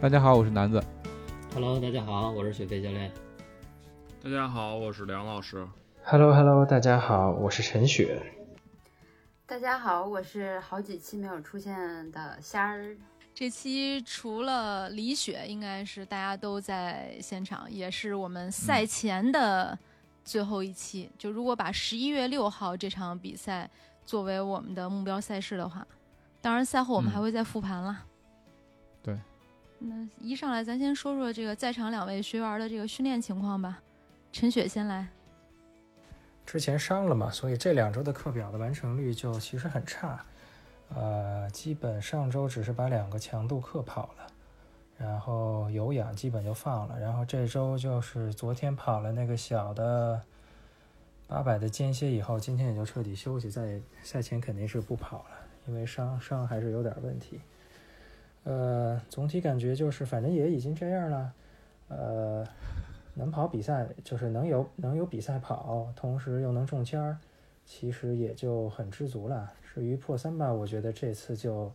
[0.00, 0.82] 大家好，我是南子。
[1.52, 3.12] Hello，大家好，我是雪飞教练。
[4.24, 5.68] 大家好，我是梁老师。
[6.02, 8.18] Hello Hello，大家好，我是陈雪。
[9.44, 12.96] 大家好，我是好几期没有出现的仙儿。
[13.34, 19.78] 这期除了李雪，应该是大家都在现场，也是我们赛前的
[20.24, 21.10] 最后一期。
[21.18, 23.68] 就如果把十一月六号这场比赛
[24.06, 25.86] 作为我们的目标赛事的话，
[26.40, 28.04] 当然赛后我们嗯还会再复盘啦。
[28.04, 28.09] 对。
[29.80, 33.80] 那一上来，咱先说说这个在场两位学员的这个训练情况吧。
[34.30, 35.08] 陈雪先来。
[36.44, 40.24] 之前伤了嘛，所以这两周的课表的完成率就其实很差。
[40.94, 44.26] 呃，基本上周只是把两个强度课跑了，
[44.98, 50.20] 然后有氧基本就放了，然后这周就是昨天跑了那个小的
[51.26, 55.30] 八百的间歇以后，今天也就彻底休息，在赛前肯定是不跑了，
[55.66, 57.40] 因为伤伤还是有点问题。
[58.44, 61.32] 呃，总体感觉就是反正也已经这样了，
[61.88, 62.46] 呃。
[63.14, 67.18] 能跑比赛就是能有能有比赛跑，同时又能中签儿，
[67.66, 69.52] 其实也就很知足了。
[69.62, 71.70] 至于破三吧，我觉得这次就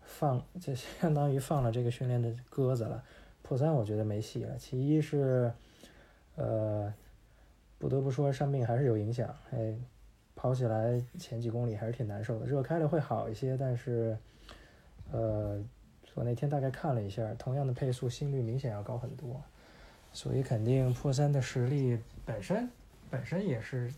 [0.00, 3.02] 放，就相当于放了这个训练的鸽子了。
[3.42, 4.56] 破三我觉得没戏了。
[4.56, 5.52] 其一是，
[6.36, 6.94] 呃，
[7.76, 9.74] 不得不说伤病还是有影响，哎，
[10.36, 12.46] 跑起来前几公里还是挺难受的。
[12.46, 14.16] 热开了会好一些，但是，
[15.10, 15.60] 呃，
[16.18, 19.40] 我那天大概看了一下，同样的配速，心率明显要高很多。
[20.12, 21.96] 所以肯定破三的实力
[22.26, 22.68] 本身
[23.08, 23.92] 本身也是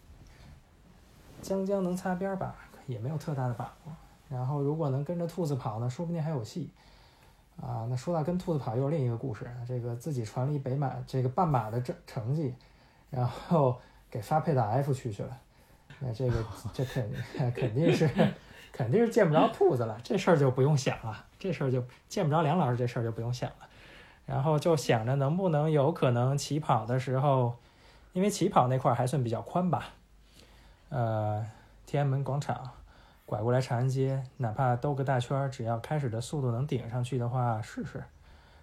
[1.41, 2.55] 将将能擦边吧，
[2.87, 3.93] 也没有特大的把握。
[4.29, 6.69] 然后如果能跟着兔子跑呢，说不定还有戏。
[7.59, 9.47] 啊，那说到跟兔子跑，又是另一个故事。
[9.67, 12.55] 这个自己传了一北马这个半马的成成绩，
[13.09, 13.81] 然后
[14.11, 15.41] 给发配到 F 区去了。
[15.99, 16.45] 那这个
[16.75, 17.11] 这肯
[17.53, 18.07] 肯定是
[18.73, 21.25] 肯定是见不着兔子了，这事儿就不用想了。
[21.39, 23.69] 这事儿就见不着梁老师，这事儿就不用想了。
[24.27, 27.57] 然后就想着能不能有可能起跑的时候，
[28.13, 29.89] 因为起跑那块还算比较宽吧，
[30.89, 31.45] 呃，
[31.85, 32.71] 天安门广场
[33.27, 38.05] 拐过来长安街，哪怕兜个大圈，只要开始的速度能顶上去的话，试试，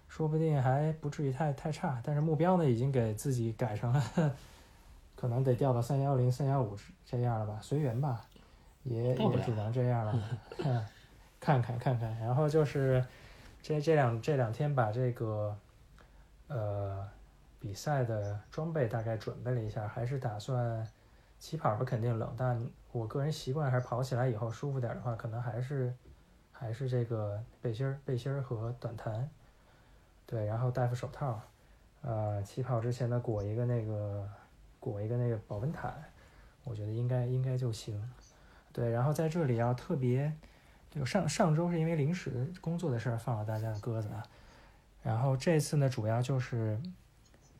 [0.08, 2.00] 说不定还不至于太太差。
[2.02, 4.02] 但是目标呢，已经给自己改成了，
[5.16, 6.74] 可能得掉到三幺零、三幺五
[7.04, 8.22] 这样了吧，随缘吧，
[8.88, 10.12] 也也只能这样了，
[11.38, 12.18] 看看看看。
[12.18, 13.04] 然后就是。
[13.60, 15.54] 这这两这两天把这个，
[16.46, 17.06] 呃，
[17.58, 20.86] 比赛的装备大概准备了一下，还是打算
[21.40, 25.92] 起跑吧，肯定冷，但我个人习惯还是跑起来以后舒服点的话，可能还是
[26.52, 29.28] 还是这个背心儿背心儿和短弹，
[30.24, 31.38] 对，然后戴副手套，
[32.02, 34.26] 呃，起跑之前呢裹一个那个
[34.78, 35.92] 裹一个那个保温毯，
[36.62, 38.00] 我觉得应该应该就行，
[38.78, 40.32] 对，然后在这里要特别。
[40.90, 44.22] 就上上周是因为临时工作的事儿放了大家的鸽子啊，
[45.02, 46.80] 然后这次呢主要就是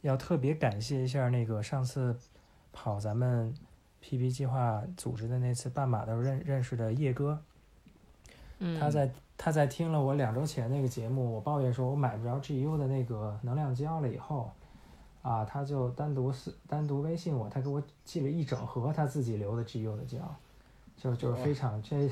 [0.01, 2.17] 要特别感谢一下那个上次
[2.73, 3.55] 跑咱们
[4.03, 7.39] PB 计划组织的那次半马的认认识的叶哥，
[8.61, 14.51] 嗯他在他在听了我两周前那个节目，我抱怨说我买不着 GU 的那个能量胶了以后，
[15.21, 20.19] 啊，他就单独私单独微信我，他给我寄了一整盒他自己留的 GU 的胶，
[20.99, 22.11] 就就是非常这。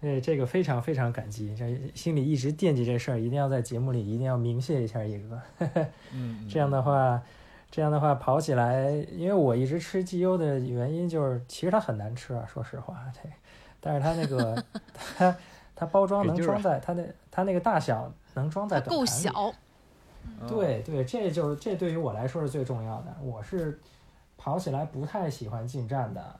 [0.00, 5.42] 对这个非常非常感激，这心里一直惦记这事儿，一定要在节目里一定要鸣谢一下一哥。
[6.12, 7.20] 嗯， 这样的话，
[7.68, 13.28] 这样的话跑起来，因为我一直吃 GU 的原因就是，其实它很难吃啊，说实话，这，
[13.80, 14.64] 但是它那个
[15.16, 15.36] 它
[15.74, 19.52] 它包装能装在它那它那个大小能装在够小。
[20.46, 23.16] 对对，这就这对于我来说是最重要的。
[23.20, 23.80] 我是
[24.36, 26.38] 跑起来不太喜欢进站的。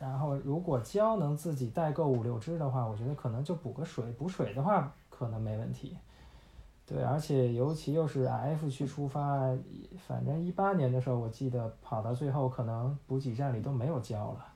[0.00, 5.94] 然后，如果胶能自己代购五六支的话，我觉得可能就补个水，补水的话可能没问题。
[6.86, 9.38] 对，而且尤其又是 F 区出发，
[10.08, 14.46] 反正一八年的时候，我记得跑到最后可能补给站里都没有胶了，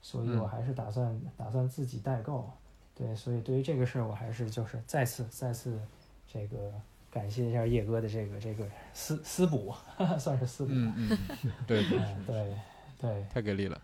[0.00, 2.50] 所以我还是打算、嗯、打算自己代购。
[2.94, 5.80] 对，所以对于这个事儿，我还是就是再次再次
[6.26, 6.72] 这个
[7.08, 9.72] 感谢一下叶哥的这个这个私私补，
[10.18, 10.72] 算是私补。
[10.74, 11.82] 嗯嗯，嗯对
[12.26, 12.54] 对
[13.00, 13.80] 对太给力了。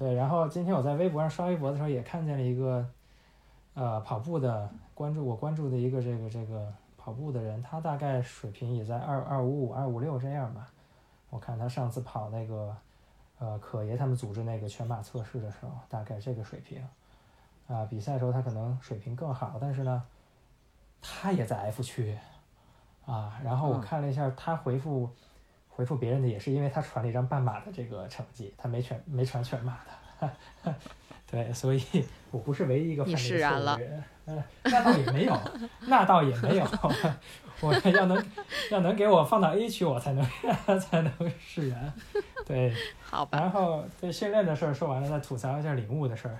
[0.00, 0.14] 对。
[0.14, 2.88] 然后今天我在微博上刷微博的时候，也看见了一个
[3.74, 10.66] 呃跑步的关注我关注的一个这个这个跑步的人，他大概水平也在二二五五、二五六这样吧。
[11.28, 12.74] 我看他上次跑那个
[13.38, 16.82] 呃可爷他们组织那个全马测试的时候，大概这个水平。
[17.68, 20.02] 啊，比赛的时候他可能水平更好，但是呢，
[21.00, 22.18] 他也在 F 区
[23.06, 23.40] 啊。
[23.44, 25.08] 然后我嗯看了一下他回复、
[25.80, 29.78] 回复别人的，也是因为他传了一张半马的这个成绩，他没全没传全马
[30.20, 30.30] 的。
[31.26, 31.82] 对，所以
[32.30, 34.04] 我不是唯一一个犯你这个释然了错误的人。
[34.26, 35.40] 嗯，那倒也没有，
[35.86, 36.66] 那倒也没有。
[37.62, 38.22] 我要能
[38.70, 40.22] 要能给我放到 A 区，我才能
[40.78, 41.90] 才能释然。
[42.44, 46.36] 对，好吧，然后对训练的事儿说完了，再吐槽一下领悟的事儿。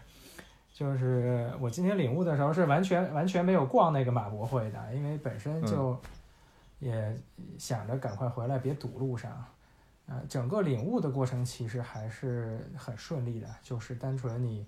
[0.75, 5.99] 就是我今天领悟的时候是完全完全没有逛那个马博会的，因为本身就
[6.81, 7.17] 也
[7.57, 9.45] 想着赶快回来，别堵路上。
[10.07, 14.67] 呃，整个领悟的过程其实还是很顺利的，就是单纯你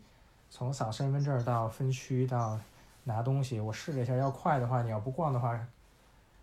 [0.48, 2.56] 从扫身份证到分区到
[3.02, 5.58] 拿东西，我试了一下，要快的话，你要不逛的话，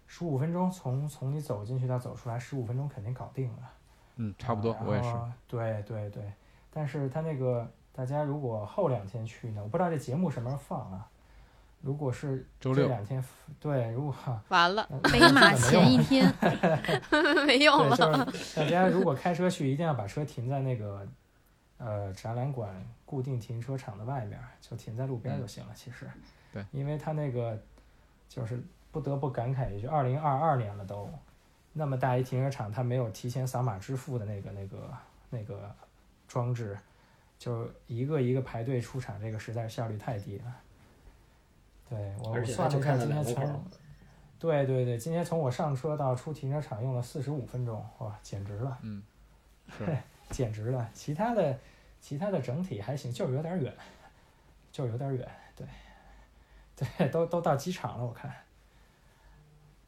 [0.06, 3.72] 十五分钟从从你走进去到走出来，十五分钟肯定搞定了。
[4.18, 5.10] 嗯，差不多啊，我也是。。
[5.48, 6.34] 对对对，
[6.70, 11.10] 但是他那个大家如果后两天去呢，我不知道这节目什么时候放啊。
[11.82, 13.24] 如果是周六这两天，
[13.60, 14.14] 对，如果
[14.50, 16.30] 完了，呃北马前一天，
[17.48, 18.26] 没用对，了。
[18.26, 21.08] 就是大家如果开车去，一定要把车停在那个
[21.78, 22.70] 呃展览馆
[23.06, 25.72] 固定停车场的外面，就停在路边儿就行了。
[25.74, 26.06] 其实，
[26.52, 27.58] 对，因为他那个
[28.28, 28.62] 就是
[28.92, 31.10] 不得不感慨一句，二零二二年了都，
[31.72, 34.78] 那么大一停车场，他没有提前扫码支付的那个那个
[35.30, 35.74] 那个
[36.28, 36.78] 装置，
[37.38, 40.54] 就一个一个排队出场，这个实在是效率太低了。
[41.90, 43.66] 对我我算了一下，还就看今天从
[44.38, 49.04] 对对对，今天从我上车到出停车场用了四十五分钟，哇，简直了， 嗯，
[49.78, 49.98] 是
[50.30, 50.90] 简直了。
[50.94, 51.58] 其他的，
[52.00, 53.74] 其他的整体还行，就是有点远，
[54.72, 55.68] 就是有点远，对，
[56.98, 58.32] 对，都都到机场了，我看。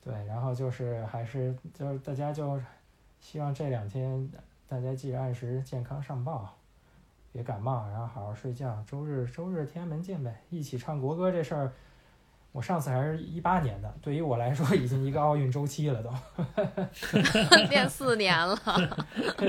[0.03, 2.59] 对，然后就是还是就是大家就
[3.19, 4.29] 希望这两天
[4.67, 6.57] 大家记着按时健康上报，
[7.31, 8.83] 别感冒，然后好好睡觉。
[8.85, 11.71] 周日周日天安门见呗，一起唱国歌这事儿。
[12.53, 16.11] 我上次还是一八年的，对于我来说已经一个奥运周期了都。
[17.69, 18.57] 练四年了，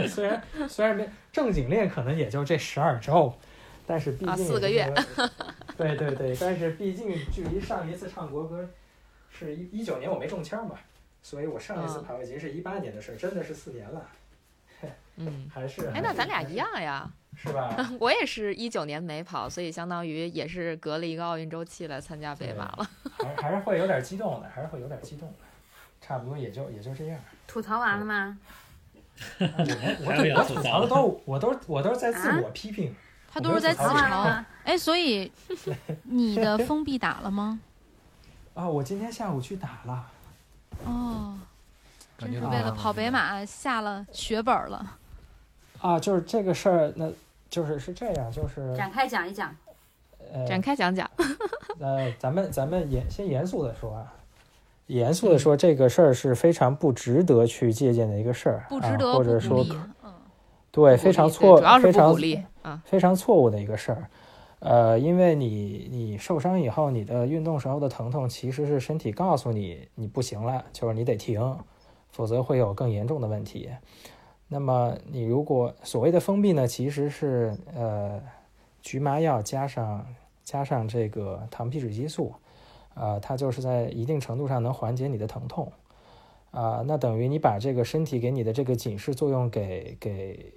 [0.08, 3.34] 虽然虽然没正经练，可能也就这十二周，
[3.87, 4.93] 但是毕啊竟四个月。
[5.76, 8.69] 对对对，但是毕竟距离上一次唱国歌
[9.31, 10.76] 是一一九年我没中枪嘛，
[11.22, 14.06] 所以我上一次排位已经是一八年的事儿，真的是四年了，
[15.16, 17.10] 嗯，还是哎，那咱俩一样呀。
[17.34, 17.74] 是吧？
[17.98, 22.86] 我也是一九年没跑，所以相当于也是隔了一个奥运周期来参加北马了。
[23.18, 25.34] 还还是会有点激动的，还是会有点激动的，
[26.00, 27.18] 差不多也就也就这样。
[27.46, 28.38] 吐槽完了吗？
[29.40, 29.46] 我
[30.04, 32.94] 我我吐吐槽的都我都我都是在自啊我批评。
[33.32, 34.46] 他都是在自嘲完了吗。
[34.64, 35.32] 哎，所以
[36.04, 37.58] 你的封闭打了吗？
[38.52, 40.06] 啊，我今天下午去打了。
[40.84, 41.38] 哦，
[42.18, 44.98] 真是为了了跑北马下了血本了。
[45.82, 47.11] 啊，就是这个事儿，那
[47.50, 49.55] 就是是这样，就是展开讲一讲。
[50.32, 51.11] 呃，展开讲讲。
[51.81, 54.14] 呃，咱们咱们严先严肃的说啊，
[54.87, 59.67] 严肃的说，这个事儿是非常不值得去借鉴的一个事儿，啊、不值得，或者说。
[60.05, 60.12] 嗯，
[60.70, 62.81] 对，非常错，主要是非常不鼓励啊。
[62.86, 64.08] 非常错误的一个事儿。
[64.60, 71.58] 呃，因为你你受伤以后，你的运动时候的疼痛其实是身体告诉你你不行了，就是你得停，
[72.10, 73.69] 否则会有更严重的问题。
[74.52, 78.20] 那么你如果所谓的封闭呢，其实是呃
[78.82, 80.06] 局麻药加上
[80.44, 82.34] 加上这个糖皮质激素，
[82.92, 85.72] 啊、它就是在一定程度上能缓解你的疼痛。
[86.50, 90.52] 啊、那等于你把这个身体给你的这个警示作用给给，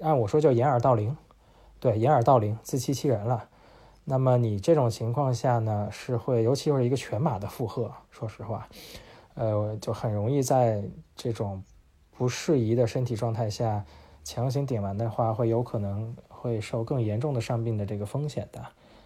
[0.00, 1.14] 按我说叫掩耳盗铃，
[1.78, 3.50] 对，掩耳盗铃，自欺欺人了。
[4.06, 8.66] 那么你这种情况下呢，是会，尤其是一个全马的负荷，说实话，
[9.34, 10.82] 呃，就很容易在
[11.14, 11.62] 这种
[12.16, 13.84] 不适宜的身体状态下
[14.24, 18.64] 强行顶完的话，会有可能会受更严重的伤病的这个风险的。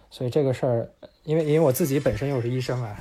[0.09, 0.91] 所以这个事儿，
[1.23, 2.97] 因为因为我自己本身又是医生啊，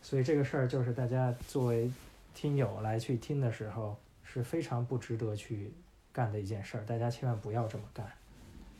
[0.00, 1.90] 所以这个事儿就是大家作为
[2.34, 5.72] 听友来去听的时候，是非常不值得去
[6.12, 8.06] 干的一件事儿，大家千万不要这么干。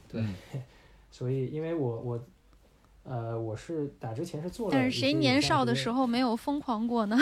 [0.08, 0.34] 对，嗯
[1.10, 2.20] 所以因为我我
[3.04, 7.18] 呃我是打之前是做了，但是谁年少的时候，候没有疯狂过呢？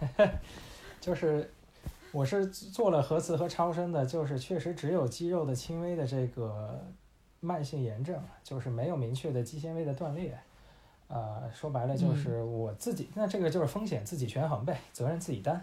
[1.00, 1.50] 就是
[2.12, 6.80] 我是做了核磁和超声的，就是确实只有肌肉的轻微的这个
[7.40, 10.38] 慢性炎症，就是没有明确的肌纤维的断裂。
[11.08, 15.62] 呃、说白了就是我自己，那这个就是风险自己权衡呗，责任自己担。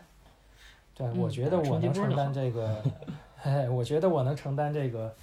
[0.95, 2.83] 对，我嗯觉得我能承担这个，
[3.43, 5.13] 哎，我觉得我能承担这个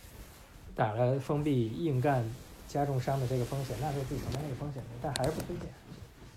[0.77, 2.25] 打了封闭硬干
[2.69, 5.67] 加重伤的这个风险，那就自己承担这个风险，但还是不推荐。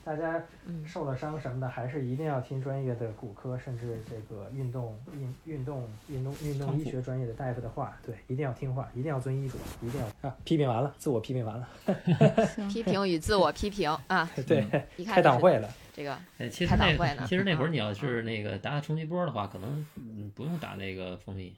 [0.06, 10.38] 大家嗯受了伤什么的，还是一定要听专业的骨科，甚至这个运动运运动运动运动医学专业的大夫的话，对，一定要听话，一定要遵医嘱，一定要啊！
[10.44, 11.68] 批评完了，自我批评完了，
[12.56, 14.64] 行 批评与自我批评啊， 对，
[14.96, 21.56] 一开党会了，这个哎，其实开那党会呢其实那会儿嗯你要是那个打冲击波的话，可能嗯不用打那个封闭。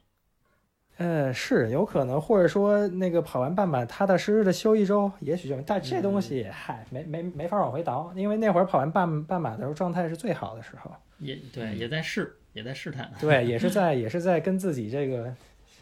[0.97, 13.11] 呃，是有可能，或者说那个跑完半马，踏踏实实的休一周，也许就，但这东西，嗨，没没没法往回倒，因为那会儿跑完半半马的时候，状态是最好的时候，也对，也在试，也在试探。
[13.19, 15.31] 对，也是在也是在跟自己这个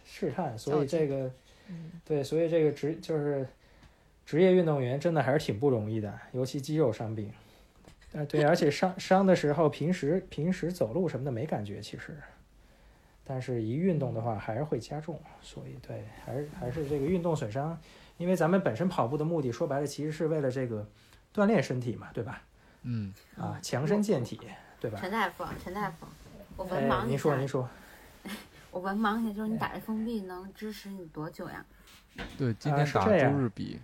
[0.06, 1.32] 试探，所以这个，
[1.70, 1.92] 嗯。
[2.04, 3.48] 对，所以这个职就是
[4.26, 7.32] 职业运动员真的还是挺不容易的，尤其肌肉伤病。
[8.12, 12.18] 呃，对，而且伤伤的时候，平时平时走路什么的没感觉，其实，
[13.28, 17.78] 但是一运动的话还是会加重，所以对，还是还是这个运动损伤，
[18.18, 20.88] 因为咱们本身跑步的目的，说白了其实是为了这个
[21.34, 22.42] 锻炼身体嘛，对吧？
[22.84, 24.40] 嗯，啊，强身健体，
[24.80, 25.00] 对吧？
[25.02, 26.06] 陈大夫，陈大夫，
[26.56, 27.68] 我文哎盲，一您说，您说，
[28.70, 31.66] 我文盲一下，就是你打这封闭能支持你多久呀？
[32.38, 33.34] 对，今啊天打是这样。
[33.34, 33.80] 周日比，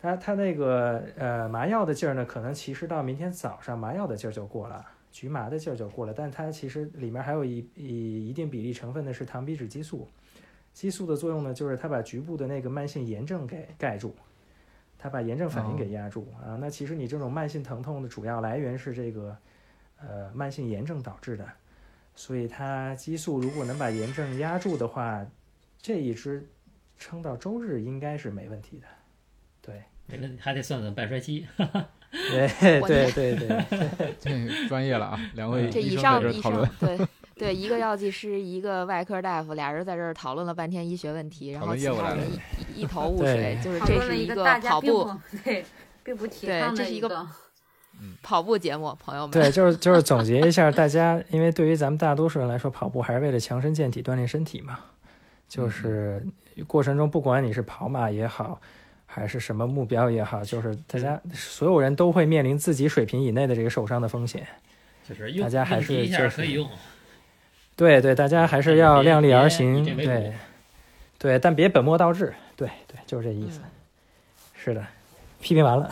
[0.00, 10.06] 他他那个呃麻药的劲儿呢，可能其实到明天早上麻药的劲儿就过了，局麻的劲儿就过了，但它其实里面还有一一一定比例成分的是糖皮质激素，
[10.72, 14.14] 激素的作用呢，就是它把局部的那个慢性炎症给盖住，
[14.98, 16.56] 它把炎症反应给压住、啊。
[16.60, 19.36] 那其实你这种慢性疼痛的主要来源是这个
[20.00, 21.48] 呃慢性炎症导致的，
[22.14, 25.26] 所以它激素如果能把炎症压住的话，
[25.78, 26.46] 这一支
[26.98, 28.86] 撑到周日应该是没问题的。
[29.60, 31.46] 对，这个还得算算半衰期。
[32.10, 33.64] 对对对对，
[34.18, 36.98] 这专业了啊，两位这以医生上以上在这儿讨论，对
[37.34, 42.26] 对，一个药剂师，一个外科大夫，俩人在这儿讨论了半天医学问题，然后其论业务来了他人
[42.76, 45.64] 一一头 雾水，就是这是个一大家跑步并不对，
[46.02, 47.26] 并不提对倡这是一个
[48.22, 49.30] 跑步节目，朋友们。
[49.30, 54.78] 对，就是就是总结一下，大家因为对于咱们大多数人来说，跑步还是为了强身健体、锻炼身体嘛。
[55.48, 56.22] 就是
[56.66, 58.60] 过程中，不管你是跑马也好，
[59.10, 64.46] 还是什么目标也好，就是大家所有人都会面临自己水平以内的这个受伤的风险。
[65.08, 66.46] 就是大家还是就是
[67.74, 70.34] 对对，大家还是要量力而行，对
[71.18, 72.34] 对，但别本末倒置。
[72.54, 73.60] 对对，就是这意思。
[73.64, 73.70] 嗯
[74.60, 74.84] 是的，
[75.40, 75.90] 批评完了。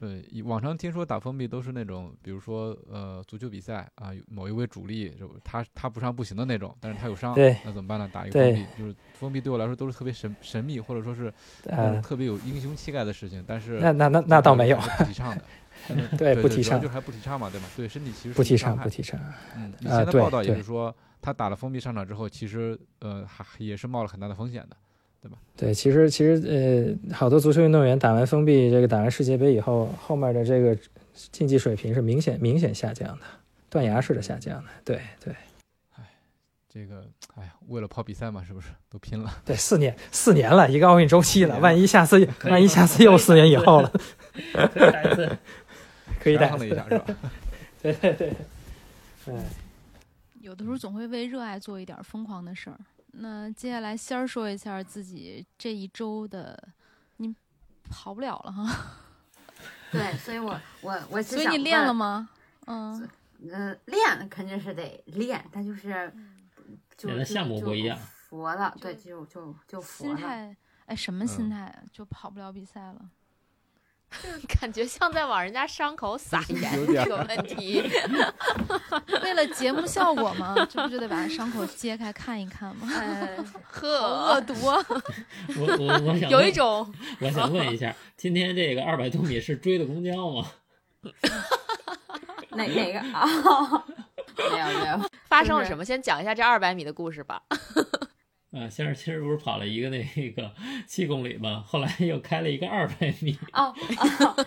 [0.00, 8.08] 对，以往常听说打封闭都是那种，比如说呃足球比赛啊，某一位主力就他他不上不行的那种，但是他有伤，对那怎么办呢？
[8.12, 11.34] 打一个封闭，就是封闭对我来说都是特别神神秘，或者说是
[12.00, 15.42] 特别有英雄气概的事情，但是那那那那倒没有，不提倡的，
[16.16, 17.66] 对，对不提倡就，还不提倡嘛，对吧？
[17.76, 19.18] 对身体其实不提倡，不提倡。
[19.56, 24.76] 嗯，以前的报道也是说，他打了封闭上场之后，其实呃还也是冒了很大的风险的。
[25.20, 25.36] 对吧？
[25.56, 30.76] 对，其实其实呃，好多足球运动员打完封闭，这个打完世界杯以后，后面的这个
[31.32, 33.24] 竞技水平是明显明显下降的，
[33.68, 34.70] 断崖式的下降的。
[34.84, 35.34] 对对
[36.68, 39.34] 这个，哎呀，为了跑比赛嘛，是不是都拼了？
[39.44, 43.92] 对，四年四年了，一个奥运周期了，万一下次 万一下次又四年以后了，
[44.72, 45.38] 可以打一次。
[46.20, 47.04] 可以带一下，是吧？
[47.80, 48.32] 对对对，
[49.24, 49.34] 对。
[50.40, 52.78] 有的时候总会为热爱做一点疯狂的事儿。
[53.20, 56.56] 那接下来仙儿说一下自己这一周的，
[57.16, 57.34] 你
[57.90, 58.96] 跑不了了哈，
[59.90, 61.92] 对，所以我我我所以你练了？
[61.92, 62.28] 吗？
[62.66, 63.08] 嗯，
[63.50, 66.12] 呃，练肯定是得练，但就是
[66.96, 67.98] 就就就不一样
[68.28, 70.16] 佛了，对，就就就佛了。
[70.16, 70.56] 心态，
[70.86, 71.82] 哎，什么心嗯态啊？
[71.92, 73.10] 就跑不了比赛了？
[74.60, 77.82] 感觉像在往人家伤口撒盐有点这个问题。
[79.22, 80.54] 为了节目效果吗？
[80.68, 82.88] 这不就得把伤口揭开看一看吗？
[82.90, 84.84] 呃，呵恶，毒啊！
[85.56, 90.46] 我我我想 有一种我想问一下，今天这个二百多米是追的公交吗？
[92.50, 93.84] 哪哪个啊？
[94.36, 95.84] 没有没有，发生了什么？
[95.84, 97.42] 先讲一下这二百米的故事吧。
[98.50, 100.50] 啊，先是其实不是跑了一个那个
[100.86, 104.46] 七公里嘛，后来又开了一个二百米，哦哦，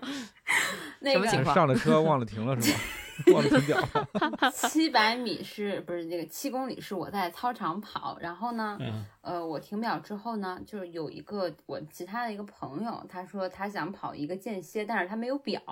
[1.00, 2.78] 那个什么情况上了车忘了停了是吧？
[3.32, 4.50] 忘了停表了。
[4.52, 15.62] 七百米是不是那个七公里是我在操场跑，然后呢，嗯，呃，我停表之后呢，就是有一个我其他的一个朋友，他说他想跑一个间歇，但是他没有表。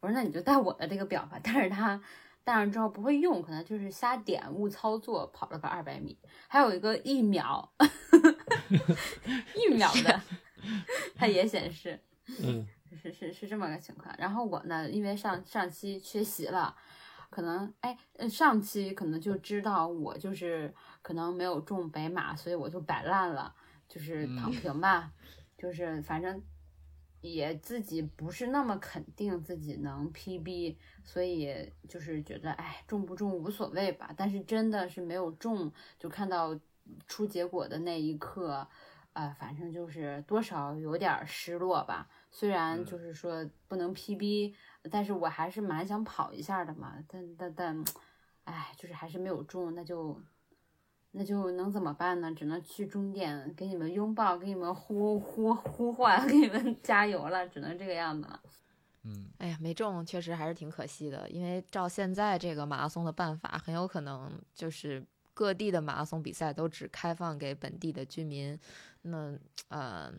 [0.00, 2.00] 我说那你就带我的这个表吧，但是他
[2.44, 6.18] 带上之后不会用，可能就是瞎点误操作，跑了个二百米。
[6.48, 7.72] 还有一个一秒，
[9.54, 10.20] 一秒的，
[11.14, 11.98] 它也显示。
[12.42, 12.66] 嗯，
[13.02, 14.14] 是是是这么个情况。
[14.18, 16.74] 然后我呢，因为上上期缺席了，
[17.30, 20.72] 可能哎，呃上期可能就知道我就是
[21.02, 23.54] 可能没有中北马，所以我就摆烂了，
[23.88, 25.10] 就是躺平吧，
[25.58, 26.42] 就是反正
[27.22, 34.12] 也自己不是那么肯定自己能 PB，所以就是觉得哎中不中无所谓吧。
[34.14, 36.54] 但是真的是没有中，就看到
[37.06, 38.68] 出结果的那一刻。
[39.14, 42.08] 呃，反正就是多少有点儿失落吧。
[42.30, 44.54] 虽然就是说不能 PB，
[44.90, 46.94] 但是我还是蛮想跑一下的嘛。
[47.06, 47.84] 但但但，
[48.44, 50.18] 哎，就是还是没有中，那就
[51.12, 52.32] 那就能怎么办呢？
[52.34, 58.40] 只能去终点给你们拥抱，给你们呼呼呼唤， 给你们加油了，只能这个样子了。
[59.04, 65.04] 嗯，哎呀，没中确实还是挺可惜的，因为照现在这个马拉松的办法，很有可能就是
[65.34, 68.58] 各地的马拉松比赛都只开放给本地的居民。
[69.02, 69.36] 那
[69.68, 70.10] 呃，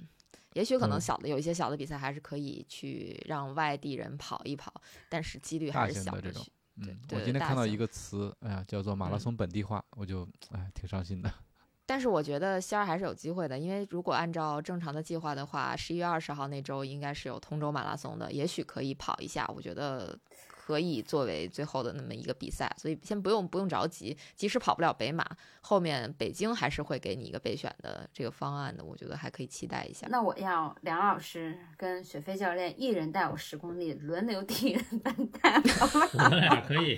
[0.53, 4.73] 也许可能嗯小的有一些小的比赛还是可以去让外地人跑一跑，
[5.09, 11.31] 但是几率还是型的这种小的嗯，对我今天看到一个词，哎呀，叫做马拉嗯松本地化，我就哎挺伤心的。
[11.85, 20.17] 但是我觉得仙儿还是有机会的，因为如果按照正常的计划的话，十一月二十号那周应该是有通州马拉松的，也许可以跑一下，我觉得
[20.65, 25.25] 可以作为最后的那么一个比赛，所以先不用不用着急，即使跑不了北马，
[25.59, 30.07] 后面北京还是会给你一个备选的这个方案的，我觉得还可以期待一下。
[30.09, 35.61] 那我要梁老师跟雪飞教练一人带我十公里，轮流替人分担。
[36.13, 36.97] 我们俩可以，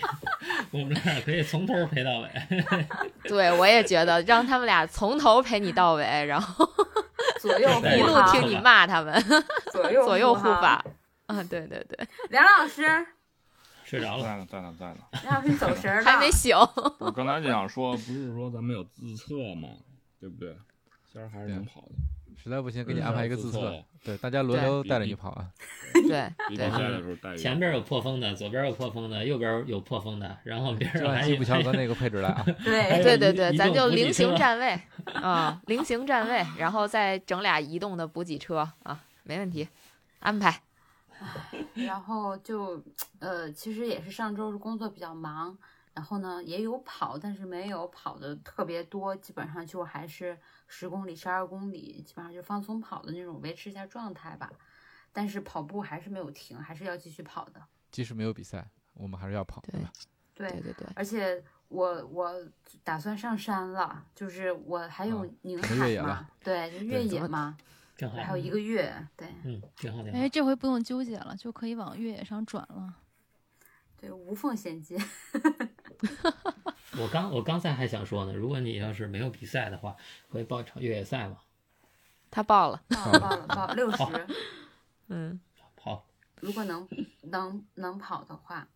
[0.70, 2.30] 我们俩可以从头陪到尾。
[3.28, 6.64] 对我也觉得让他们俩从头陪你到尾，然后
[7.42, 9.20] 左右一路，听你骂他们，
[9.72, 10.44] 左右左右护。
[10.44, 10.86] 法。
[11.28, 12.84] 啊，对对对，梁老师，
[13.86, 14.98] 睡着了，在呢，在呢，在呢。
[15.24, 16.58] 梁老师你走神儿了，还没醒。
[17.00, 19.70] 我刚才就想说，不是说咱们有自测吗？
[20.20, 20.58] 对不对？
[21.14, 21.90] 仙儿还是能跑的。
[22.44, 23.74] 实在不行，给你嗯安排一个自测，
[24.04, 25.50] 对，大家轮流带着你跑啊。
[25.94, 27.38] 对对。
[27.38, 32.44] 前边有破风的，左边有破风的，右边有破风的，然后边就按吉普乔格那个配置来 啊。
[32.64, 34.80] 对对对对，咱就菱形站位
[35.14, 39.68] 啊，菱形站位，然后再整俩移动的补给车啊，没问题，
[40.20, 40.62] 安排。
[41.74, 42.82] 然后就
[43.20, 45.58] 呃，其实也是上周工作比较忙，
[45.94, 54.52] 然后呢也有跑，但是没有跑的特别多，基本上就还是十公里、十二公里，基本上就放松跑的那种，维持一下状态吧。
[55.12, 57.62] 但是跑步还是没有停，还是要继续跑的。
[57.90, 59.92] 即使没有比赛，我们还是要跑，对对吧？
[60.34, 62.34] 对，对对对，而且我我
[62.84, 67.56] 打算上山了，就是我还有啊宁海嘛对，就越野嘛，
[67.96, 70.28] 正好还有一个月，对嗯，挺好挺好哎，。
[70.28, 72.94] 这回不用纠结了，就可以往越野上转了。
[73.98, 74.98] 对，无缝衔接。
[77.00, 79.96] 我刚我刚才还想说呢，如果你要是没有比赛的话，
[80.30, 81.38] 可以报一场越野赛吗。
[82.30, 84.04] 他报了，报了报了报了六十，
[85.08, 85.40] 嗯，
[85.78, 86.06] 跑，
[86.42, 86.86] 如果能
[87.22, 88.68] 能能跑的话，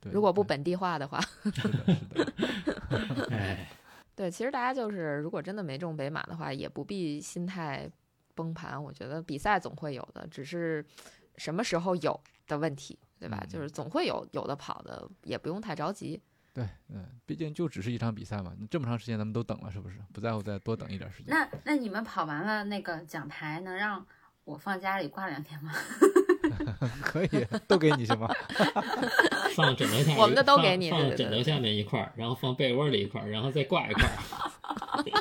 [0.00, 3.68] 对如果不本地化的话，是的，是的， 哎，
[4.16, 7.90] 对，其实大家就是如果真的没中北马的话，也不必心态
[8.34, 10.84] 崩盘，我觉得比赛总会有的，只是
[11.36, 13.38] 什么时候有的问题，对吧？
[13.42, 16.20] 嗯就是总会有有的跑的，也不用太着急。
[16.54, 19.96] 对，嗯，毕竟就只是一场比赛嘛，这么长时间咱们都等了，是不是？
[20.12, 21.34] 不在乎再多等一点时间。
[21.34, 24.04] 那那你们跑完了那个奖牌，能让
[24.44, 25.72] 我放家里挂两天吗？
[27.00, 27.28] 可以，
[27.66, 28.28] 都给你行吗？
[29.54, 34.51] 放枕头下，我们的都给你放枕头下面一块儿，然后放被窝里一块儿，然后再挂一块儿。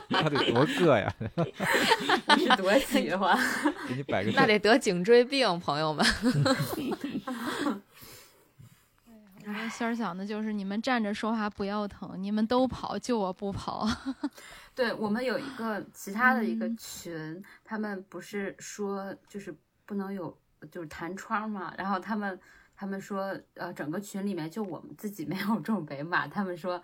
[0.09, 1.13] 那得多硌呀！
[2.27, 3.37] 那是多喜欢。
[3.87, 6.05] 给你摆个那阵，得得颈椎病，朋友们。
[9.43, 13.87] 我心儿想的就是你们站着说话不腰疼，你们都跑，就我不跑。
[14.73, 19.53] 对我们有一个其他的一个嗯群，他们不是说就是
[19.85, 20.37] 不能有
[20.71, 22.39] 就是弹窗嘛，然后他们
[22.75, 26.81] 他们说呃整个群里面就我们自己没有中北马，他们说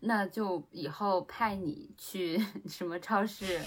[0.00, 3.60] 那就以后派你去 什么超市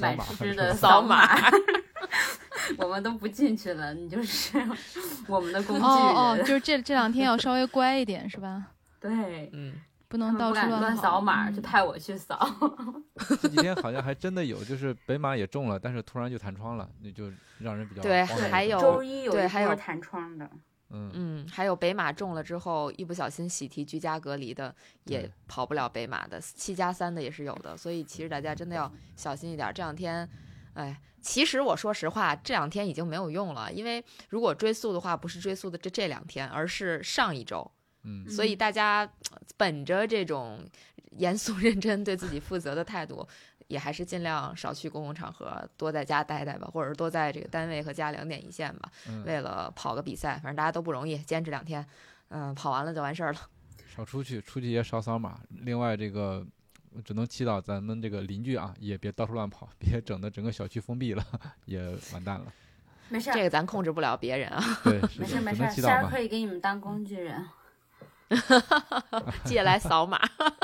[0.00, 1.50] 买吃的扫码码。
[2.78, 4.56] 我们都不进去了，你就是
[5.26, 5.90] 我们的工具人。
[5.90, 8.68] 哦哦，就是这这两天要稍微乖一点，是吧？
[9.00, 9.74] 对，嗯，
[10.08, 12.48] 不能到处乱扫码，嗯就派我去扫。
[13.40, 20.48] 这几天好像还真的有，就是北马也中了，但是突然就弹窗了，那就让人比较对还有周一有一对还有波弹窗的。
[20.94, 24.74] 嗯，嗯，还有北马中了之后一不小心喜提居家隔离的，
[25.04, 29.72] 也跑不了北马的，七加三的也是有的，所以其实大家真的要小心一点。
[29.74, 30.28] 这两天，
[30.74, 37.70] 哎，其实我说实话，这两天已经没有用了，因为如果追溯的话，不是追溯的这这两天，而是上一周，
[38.04, 39.00] 嗯所以大家
[39.30, 40.62] 呃 本着这种
[41.18, 43.26] 严肃认真、对自己负责的态度。
[43.72, 48.92] 也还是尽量少去公共场合，多在家待待吧，或者是多在这个单位和家两点一线吧。
[49.08, 51.84] 嗯，为了跑个比赛，反正大家都不容易，坚持两天，
[52.28, 53.40] 嗯，跑完了就完事儿了。
[53.96, 55.40] 少出去，出去也少扫码。
[55.62, 56.46] 另外，这个
[57.02, 61.24] 只能祈祷咱们这个邻居啊，也别到处乱跑，别整的整个小区封闭了，
[61.64, 61.80] 也
[62.12, 62.52] 完蛋了。
[63.08, 66.06] 没事儿，这个咱控制不了别人啊，对，没事儿没事儿，仙儿。
[66.10, 67.42] 可以给你们当工具人。
[67.42, 67.61] 记
[69.44, 70.18] 得来扫码。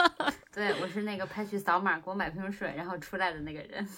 [0.53, 3.89] 对，我是那个派去扫码给我买瓶水，然后出来的那个人。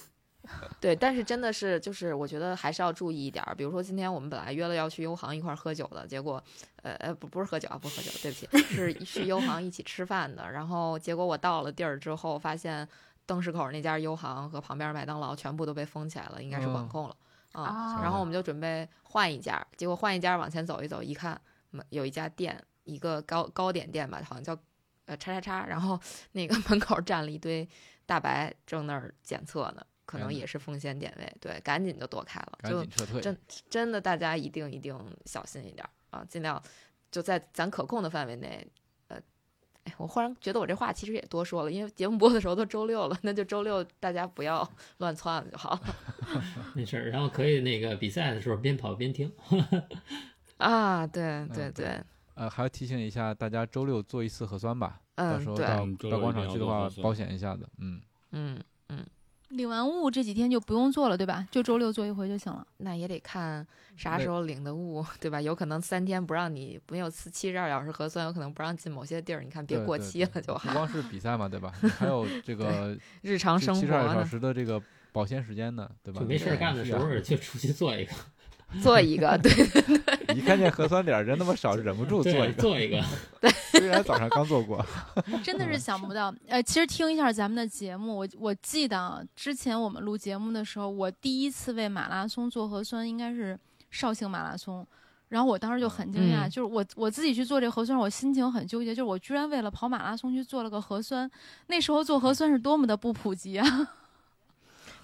[0.81, 3.55] 对，但是真的是，就是我觉得还是要注意一点儿。
[3.55, 6.43] 比如说今天我们本来约了要去优航一块儿喝酒的，结果，
[6.83, 10.51] 呃呃，不不是喝酒啊，不是喝酒，对不起，是去优航一起吃饭的。
[10.51, 12.89] 然后结果我到了地儿之后，发现
[13.27, 17.17] 灯市口那家优航和旁边麦当劳全部都被封起来了，应该是管嗯控了
[17.53, 21.39] 啊、啊然后我们就准备换一家，结果换一家往前走一走，一看，
[21.73, 24.59] 嗯有一家店，一个糕糕点店吧，好像叫
[25.07, 25.99] 呃叉叉叉，然后
[26.33, 27.69] 那个门口站了一堆
[28.07, 33.21] 大白，正那儿检测呢，可能也是风险点位，对，赶紧就躲开了，就撤退。
[33.21, 36.63] 真真的大家一定一定小心一点儿啊，尽量
[37.11, 38.67] 就在咱可控的范围内，
[39.09, 39.21] 呃。
[39.85, 45.81] 哎，我忽然觉得我这话其实也多说了，因为节目播的时候都周六了，那就周六大家不要 乱窜了就好了
[46.77, 47.09] 没事儿。
[47.09, 49.33] 然后可以那个比赛的时候边跑边听。
[50.59, 51.07] 啊！
[51.07, 52.05] 对对嗯对对，
[52.41, 54.99] 呃，还要提醒一下大家，周六做一次核酸吧。
[55.15, 57.69] 到嗯对，时候到到广场去的话，保险一下子。
[57.77, 58.01] 嗯，
[58.33, 59.05] 嗯嗯，
[59.51, 61.47] 领完物这几天就不用做了，对吧？
[61.51, 62.67] 就周六做一回就行了。
[62.79, 65.39] 那也得看啥时候领的物，对吧？
[65.39, 70.67] 有可能三天不让你没有七十二小时核酸，有可能不让进某些地儿，你看别过期了就好。
[70.71, 71.71] 不光是比赛嘛，对吧？
[71.99, 76.21] 还有 这个日常生活七十二小，时的这个保鲜时间呢，对吧？
[76.21, 78.13] 就没事儿干的时候就出去做一个，
[78.81, 82.63] 做一个， 对对对，一看见核酸点儿人那么少，忍不住做，一个。
[82.63, 83.03] 做一个。
[83.73, 84.85] 虽然早上刚做过，
[85.43, 86.33] 真的是想不到。
[86.47, 93.59] 呃，其实听一下咱们的节目，我我记得啊之前我们录节目的时候，我第一次为马拉松做核酸，应该是
[93.91, 94.87] 绍兴马拉松。
[95.29, 101.31] 然后我当时就很惊讶，嗯就是我我自己去做这核酸，我心情很纠结，就是我居然为了跑马拉松去做了个核酸。
[101.69, 103.65] 那时候做核酸是多么的不普及啊！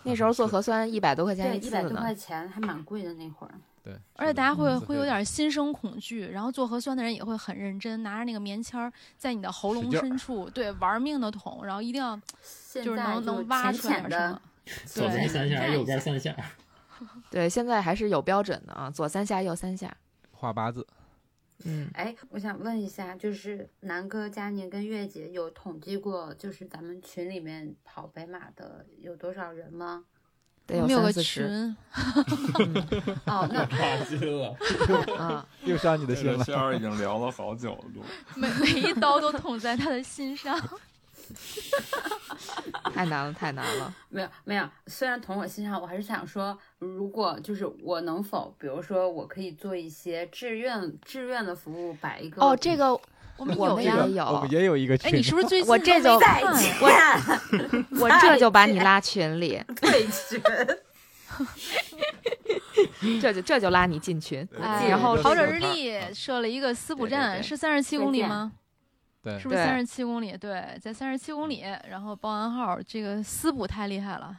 [0.07, 3.53] 那时候做核酸一百多块钱对，一次一百多呢，块钱还蛮贵的那会儿。
[3.83, 12.17] 对，而且大家会嗯会有点心生恐惧，然后做核酸的人也会很认真，拿着那个棉签儿在你的喉咙深处，对，玩命的捅，然后一定要
[12.73, 14.41] 就是能能挖出来的么。
[14.85, 16.35] 左边三下，右边三下。
[17.31, 19.95] 对，现在还是有标准的啊，左三下右三下。
[20.33, 20.87] 画八字。
[21.65, 30.05] 嗯，哎，我想问一下，就是南哥、佳宁跟月姐有统计过，就是咱们群里面跑北马的有多少人吗？
[30.67, 31.47] 得我们有个三四十。
[31.47, 31.77] 群，
[33.27, 34.57] 哦，那 扎心了，
[35.17, 36.61] 啊， 又伤你的这心了。
[36.61, 38.03] 儿已经聊了好久了都。
[38.35, 40.59] 每每一刀都捅在他的心上。
[42.93, 43.95] 太难了，太难了。
[44.09, 52.99] 没有没有，虽然捅我心上，我还是想说，如果就是我能否，比如说我可以做一些志愿志愿的服务，摆一个哦，这个
[53.37, 60.41] 我们有呀有，也有一个哎，群你，是不是最近我这就我， 我这就把你拉群里，退群，
[63.21, 64.47] 这就这就拉你进群。
[64.59, 68.53] 哎，然后跑者日历设了一个私补站，是三十七公里吗？
[69.27, 70.37] 对是不是对三十七公里？
[70.37, 74.37] 对，在三十七公里，然后报完号，这个私补太厉害了，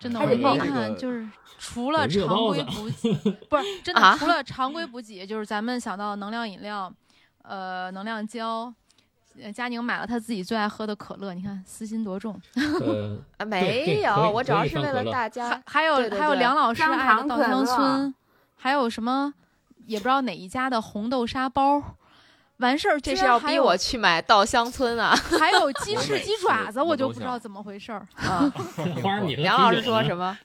[0.00, 1.26] 真的，我一看就是
[1.58, 6.92] 除了常规补 给，不是真的，啊除了常规补给，就是咱们想到能量饮料，
[7.42, 8.74] 呃，能量胶。
[9.38, 12.40] 呃佳宁买了他自己最爱喝的可乐，你看私心多重。
[12.56, 15.62] 呃，啊，没有，我主要是为了大家。
[15.66, 18.14] 还有还有对对对梁老师姜爱的稻香村，
[18.56, 19.34] 还有什么
[19.84, 21.82] 也不知道哪一家的红豆沙包。
[22.58, 25.14] 完事儿，这是要逼我去买稻香村啊！
[25.38, 28.06] 还有鸡翅、鸡爪子，我我就不知道怎么回事儿。
[28.16, 28.52] 啊，
[29.36, 30.36] 梁老师说什么？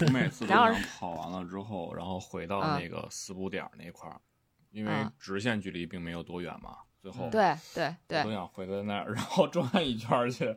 [0.00, 4.16] 我每次跑完了之后，然后回到啊那个四补点儿那块儿，
[4.70, 6.76] 因为啊直线距离并没有多远嘛。
[7.02, 10.54] 最后对对对都想回到那儿，然后转一圈去。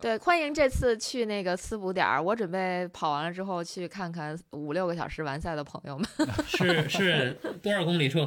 [0.00, 2.20] 对，欢迎这次去那个私补点儿。
[2.20, 6.06] 我准备跑完了之后去看看五六个小时完赛的朋友们。
[6.46, 8.26] 是是多少公里处？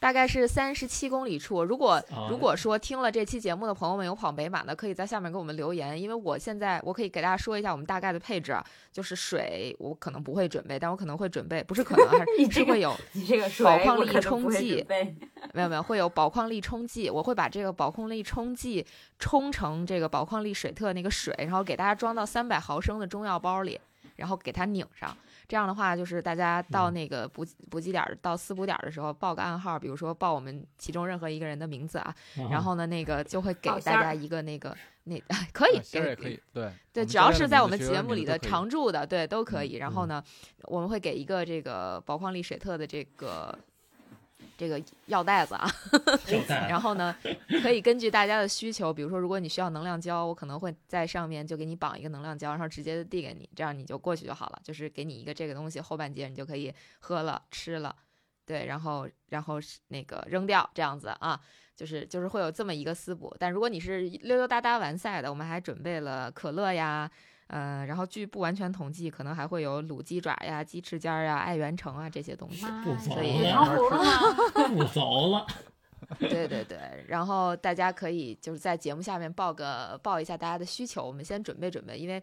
[0.00, 1.62] 大概是三十七公里处。
[1.62, 15.14] 如果啊如果说听了这期节目的朋友们有跑北马的，可以在下面给我们留言，因为我现在我可以给大家说一下我们大概的配置啊，就是水我可能不会准备，但我可能会准备，不是可能， 还是这个是会有，你这个水宝矿力我可能会冲剂准备
[15.52, 18.86] 没有没有会有宝矿力冲剂，我会把这个宝矿力冲剂
[19.18, 23.78] 冲成这个宝矿力水特那个水，然后给大家装到三百毫升的中药包里。
[24.16, 25.16] 然后给它拧上。
[25.50, 32.14] 这样的话，就是大家到嗯那个补补给点儿、到私补点儿的时候，报个暗号，比如说报我们其中任何一个人的名字啊，
[32.48, 35.20] 然后呢，那个就会给大家一个那个那
[35.52, 39.72] 可以啊仙儿给也可以，对对，只要是在我们节目里的常驻的，对，都可嗯以。
[39.74, 40.24] 然后嗯呢，
[40.68, 43.58] 我们会给一个这个宝矿力水特的这个
[44.60, 45.66] 这个药袋子啊
[46.68, 47.16] 然后呢，
[47.62, 54.60] 可以根据大家的需求，比如说如果你需要能量胶，我可能会在上面就给你绑一个能量胶，然后直接递给你，这样你就过去就好了。
[54.62, 57.96] 就是给你一个这个东西，后半截你就可以喝了吃了，
[58.44, 61.40] 对，然后然后是那个扔掉这样子啊。
[61.74, 67.10] 就是就是会有这么一个私补，但如果你是溜溜达达完赛的，我们还准备了可乐呀，
[67.52, 72.64] 呃，然后据不完全统计，可能还会有卤鸡爪呀、鸡翅尖儿呀、爱媛城啊这些东西。
[72.84, 74.68] 不走所以血了？
[74.68, 75.44] 不走了。
[76.18, 82.22] 对对对，然后大家可以就是在节目下面报个报一下大家的需求，我们先准备准备，因为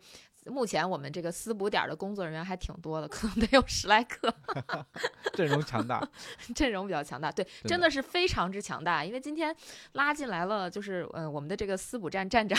[0.50, 4.34] 目前我们这个私补点儿的工作人员还挺多的，可能得有十来个，
[5.34, 6.08] 阵容强大，
[6.56, 7.32] 阵容比较强大。
[7.32, 9.56] 对，的真的是非常之强大，因为今天
[9.94, 12.58] 拉进来了，就是呃我们的这个私补站站长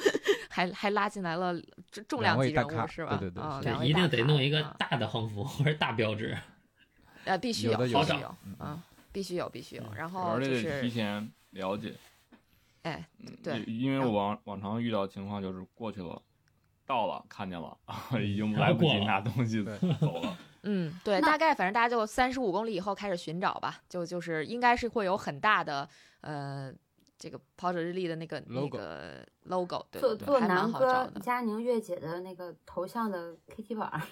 [0.50, 1.54] 还还拉进来了
[1.90, 3.12] 重重量级人物是吧？
[3.12, 6.36] 啊，对对对一定得弄一个啊大的横幅或者大标志。
[7.24, 9.84] 呃，必须有有，的有必须有，嗯，必须有，必须有。
[9.94, 11.94] 然后就是提，前了解，
[12.82, 16.20] 哎，嗯对因因为我往往常遇到情况就是过去了，
[16.90, 17.78] 到了看见了，
[18.20, 20.36] 已经 来不及拿东西对走了。
[20.64, 25.88] 嗯，对，大概反正大家就三十五公里以后开始寻找吧，就就是应该是会有很大的
[26.22, 26.72] 呃
[27.16, 31.10] 这个跑者日历的那个 Logo 那个 logo，对做对对，还蛮做南好找的。
[31.12, 34.02] 哥佳宁月姐的那个头像的 KT 板儿，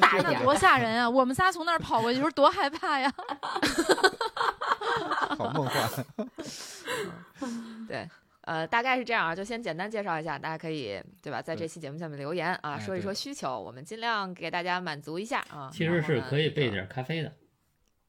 [0.00, 1.08] 大一点多吓人啊！
[1.08, 3.12] 我们仨从那儿跑过去，时候多害怕呀！
[5.38, 6.06] 好梦幻。
[7.86, 8.08] 对，
[8.46, 15.68] 呃，大概是这样啊，就先简单介绍一下，大家可以对吧，在这期节目下面留言啊，哎说一说需求，我们尽量给大家满足一下啊。
[15.72, 17.32] 其实是可以备点咖啡的，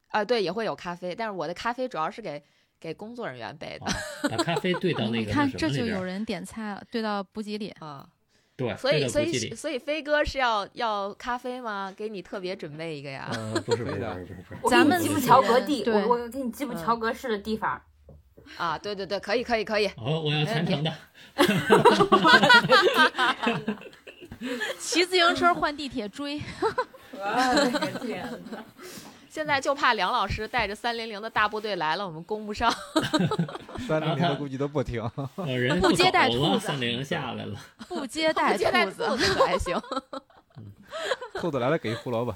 [0.09, 2.41] 啊，对，也会有咖啡，但是我的咖啡主要是给
[2.79, 3.91] 给工作人员备的啊，
[4.29, 5.85] 把咖啡兑到 那你个看这就。
[5.85, 7.69] 有人点菜了，兑到补给里。
[7.79, 8.07] 啊。
[8.55, 9.53] 对，所以，所以。
[9.55, 11.93] 所以飞哥是要要咖啡吗？
[11.95, 13.29] 给你特别准备一个呀。
[13.31, 14.25] 呃，不是不是不是
[14.61, 17.79] 不是咱们给你基普自己人乔格地，对我我给你基普嗯乔格式的地方。
[18.55, 19.87] 啊，对对对，可以可以可以。
[19.97, 20.93] 哦，我要全程的。
[24.79, 26.41] 骑自行车换地铁追，
[27.11, 28.63] 我的天呐！
[29.29, 32.73] 现在就怕梁老师带着三零零的大部队来了，我们攻不上。
[33.87, 35.07] 三零零的估计都不听。
[35.81, 37.55] 不接待，兔子三零下来了。
[37.87, 39.07] 不接待兔子。
[39.45, 39.79] 还行。
[41.35, 42.35] 兔子来了给一胡萝卜，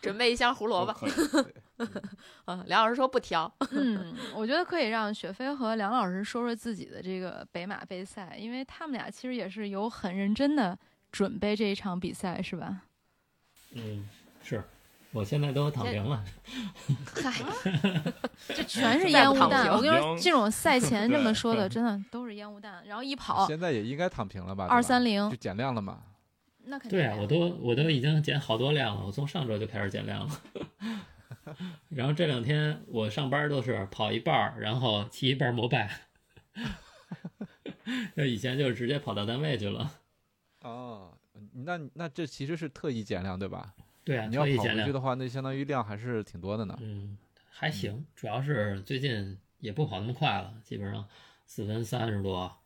[0.02, 0.94] 准备一箱胡萝卜。
[2.46, 3.50] 嗯，梁老师说不挑。
[3.72, 10.78] 嗯，我觉得可以让雪飞和梁老师说说自己的这个北马杯赛，因为他们俩其实也是有很认真的
[11.12, 12.82] 准备这一场比赛，是吧？
[13.72, 14.08] 嗯，
[14.42, 14.62] 是，
[15.12, 16.22] 我现在都躺平了。
[17.22, 17.32] 嗨，
[18.48, 19.68] 这全是烟雾弹。
[19.68, 22.84] 我跟你说，这种赛前这么说的，真的都是烟雾弹。
[22.86, 24.66] 然后一跑现在也应该躺平了吧？
[24.68, 26.00] 二三零就，减量了嘛。
[26.70, 30.40] 那肯定，对啊我都我都已经减好多量了，我从上周就开始减量了。
[31.90, 35.90] 然后这两天我上班都是跑一半儿，然后骑一半儿摩拜。
[38.16, 39.90] 就以前就是直接跑到单位去了。
[40.60, 41.18] 哦，
[41.52, 43.74] 那那这其实是特意减量对吧？
[44.04, 44.78] 对啊，你要特意减量。
[44.78, 46.78] 跑回去的话，那相当于量还是挺多的呢。
[46.80, 47.18] 嗯，
[47.50, 51.04] 还行，主要是最近也不跑那么快了，基本上
[51.46, 52.59] 四分三十多，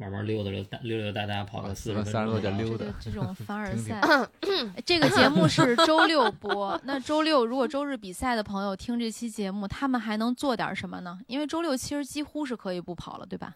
[0.00, 4.00] 慢慢溜达溜达溜溜达达跑哇个四十四分三十多溜达这种 凡尔赛。
[4.00, 11.20] 哎这个节目是周六播，那周六如果周日比赛的朋友听这期节目，他们还能做点什么呢？
[11.26, 13.54] 因为周六其实几乎是可以不跑了，对吧？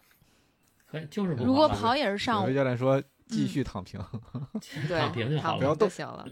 [0.85, 3.99] 可以就是不了如果跑也是上午有，教练说继嗯续躺平，
[4.87, 6.27] 对，躺平就好了不要动就行了。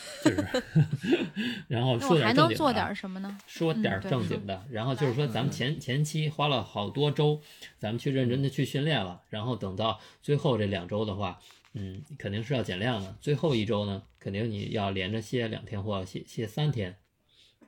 [0.24, 0.64] 就是，
[1.68, 3.38] 然后说点还能做正经的点什么呢？
[3.46, 7.40] 说点正经的，然后就是说咱们前前期花了好多周，
[7.78, 11.38] 咱们去认真的去训练了，然后等到最后这两周的话，
[11.74, 13.16] 嗯，肯定是要减量的。
[13.20, 16.98] 最后一周呢，肯定你要连着歇两天或歇歇三天，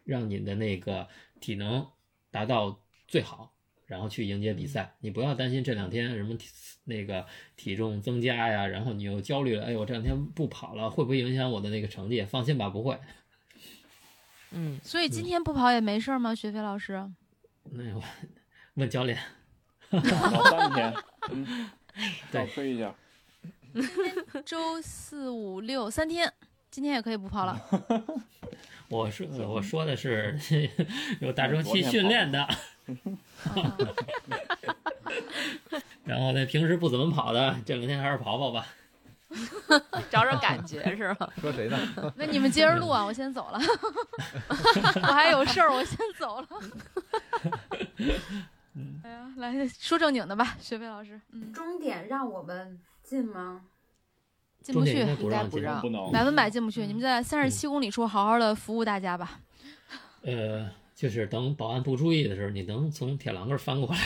[0.04, 1.08] 让你的那个
[1.40, 1.86] 体能
[2.30, 3.53] 达到最好，
[3.94, 4.92] 然后去迎接比赛。
[4.98, 6.48] 你不要担心这两天什么体
[6.84, 7.24] 那个
[7.56, 12.24] 体重增加呀，然后你又焦虑了，哎，我这两天不跑了，会不会影响我的那个成绩？
[12.24, 12.98] 放心吧，不会。
[14.50, 16.34] 嗯，所以今天不跑也没事儿吗？
[16.34, 17.08] 学飞老师？
[17.70, 18.02] 那我
[18.74, 19.16] 问教练。
[19.94, 20.92] 跑三天，
[21.30, 21.70] 嗯，
[22.32, 22.92] 对少吹一下。
[24.44, 26.32] 周四五六三天，
[26.68, 27.60] 今天也可以不跑了。
[28.88, 30.38] 我说我说的是
[31.20, 32.46] 有大周期训练的，
[36.04, 38.66] 然后那平时不怎么跑的，这两天还是跑跑吧。
[40.10, 41.28] 找找感觉是吧？
[41.40, 42.12] 说谁呢？
[42.16, 43.58] 那你们接着录啊，我先走了，
[44.48, 46.48] 我还有事儿，我先走了。
[49.02, 51.20] 哎呀，来说正经的吧，学飞老师。
[51.32, 53.62] 嗯，终点让我们进吗？
[54.64, 55.78] 进不去应，该不让。
[55.82, 56.86] 不能百分百进不去。
[56.86, 59.38] 你们在三十七公里处好好的服务大家吧。
[60.22, 64.00] 呃，就是等保安不注意的时候，你能从铁栏杆翻过来。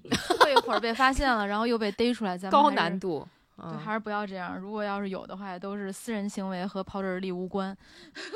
[0.38, 4.58] 过一会儿被发现了，然后又被逮出来，咱们高难度，对，嗯，还是不要这样。
[4.58, 7.76] 如果要是有的话，也都是私人行为和跑者力无关。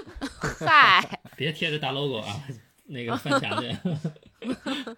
[0.61, 2.45] 嗨，别贴着大 logo 啊，
[2.85, 3.75] 那个翻墙去。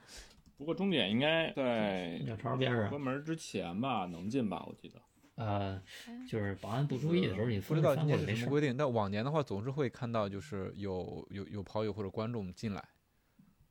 [0.59, 4.65] 不过终点应该在鸟巢边上关，门之前吧，能进吧？
[4.67, 5.01] 我记得。
[5.37, 5.81] 呃，
[6.29, 12.83] 就是保安不注意的时候，你不知道今年什么规定，但往年的话总是会看到，就是有有有跑友或者观众进来，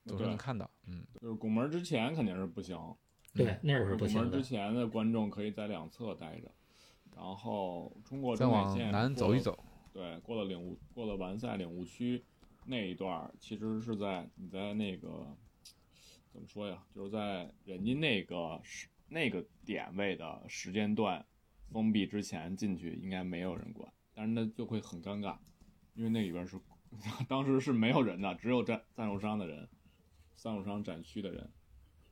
[0.05, 0.69] 总是能看到。
[0.87, 2.77] 嗯，就是拱门之前肯定是不行，
[3.33, 4.47] 对，那是不行的拱门之。
[4.47, 6.51] 前的观众可以在两侧待着，
[7.15, 9.57] 然后通过再终点线往南走一走。
[9.91, 12.23] 对，过了领悟，过了完赛领悟区
[12.65, 15.25] 那一段，其实是在你在那个
[16.31, 16.83] 怎么说呀？
[16.93, 21.25] 就是在人家那个时那个点位的时间段
[21.75, 25.35] 封闭之前进去，应该没有人管，但是那就会很尴尬，
[25.93, 26.57] 因为那里边是
[27.27, 29.67] 当时是没有人的，只有赞赞助商的人，
[30.37, 31.51] 赞助商展区的人。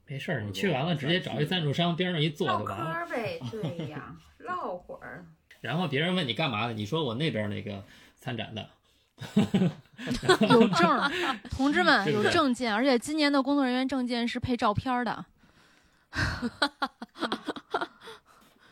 [0.06, 2.92] 没事儿，你去完了直接找一赞助商边上一坐唠嗑就完了。
[2.92, 5.26] 儿呗，对呀，唠会儿。
[5.62, 7.86] 然后别人问你干嘛的，你说我那边那个
[8.18, 8.70] 参展的。
[10.50, 11.12] 有证，
[11.50, 15.26] 同志们有证件，而且今年的工作人员证件是配照片儿的。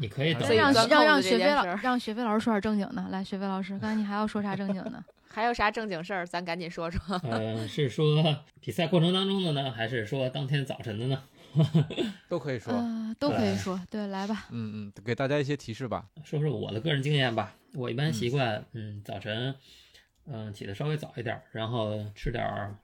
[0.02, 5.04] 你可以让所以钻让让空子这雪飞老让雪飞老师说点正经的，来，雪飞老师，刚才你还要说啥正经的？
[5.34, 7.00] 还有啥正经事儿，咱赶紧说说。
[7.24, 11.24] 呃，是说比赛过程当中的呢，还是说当天早晨的呢？
[12.28, 12.74] 都可以说。
[12.74, 14.48] 呃，都可以说，对，来吧。
[14.50, 16.06] 嗯嗯，给大家一些提示吧。
[16.26, 17.54] 说说我的个人经验吧。
[17.74, 19.56] 我一般习惯，嗯，早晨，
[20.26, 22.76] 嗯，起的稍微早一点儿，然后吃点儿，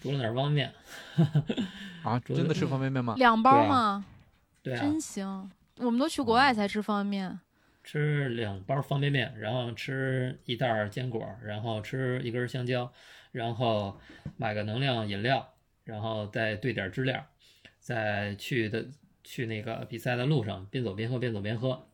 [0.00, 0.72] 煮了点儿方便
[1.16, 1.26] 面。
[2.02, 3.14] 啊，主真的吃嗯方便面吗？
[3.18, 4.04] 两包对啊吗？
[4.62, 5.50] 对啊，真行，
[5.84, 7.28] 我们都去国外才吃方便。
[7.28, 7.40] 面。
[7.84, 12.92] 吃两包方便面，然后吃一袋儿坚果，然后吃一根香蕉，
[13.32, 13.98] 然后
[14.36, 17.26] 买个能量饮料，然后再兑点儿知了，
[17.80, 18.86] 在去的
[19.24, 21.88] 去那个比赛的路上边走边喝边走边喝，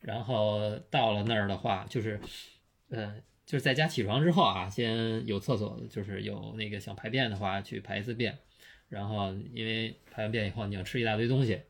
[0.00, 2.20] 然后到了那儿的话就是，
[2.90, 8.36] 呃，就是在家起床之后啊，先有厕所，就是有那个想排便的话去排一次便，
[8.88, 11.60] 然后因为排完便以后你要吃一大堆东西，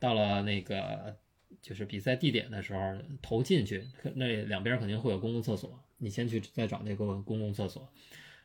[0.00, 1.16] 到了那个
[1.62, 7.88] 就是比赛地点的时候投进去，可那两边肯定会有公共厕所，你先去再找那个公共厕所，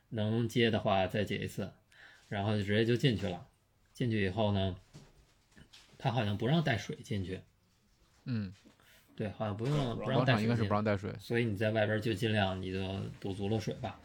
[0.09, 1.71] 能接的话再接一次，
[2.27, 3.47] 然后就直接就进去了。
[3.93, 4.75] 进去以后呢，
[5.97, 7.39] 他好像不让带水进去，
[8.25, 8.53] 嗯，
[9.15, 11.13] 对，好像不用不让带水应该是带水进不让带水。
[11.17, 12.79] 所以你在外边就尽量你就
[13.21, 13.97] 补足了水吧。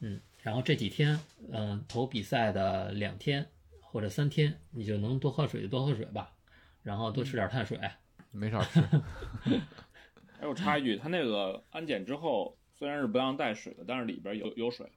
[0.00, 1.20] 嗯，然后这几天，
[1.52, 3.46] 嗯、投比赛的两天
[3.80, 6.32] 或者三天，你就能多喝水就多喝水吧，
[6.82, 7.78] 然后多吃点碳水。
[8.30, 8.82] 没少吃。
[10.38, 14.90] 还有插一句，他那个安检之后虽然是不让带水的，但是里边有有水。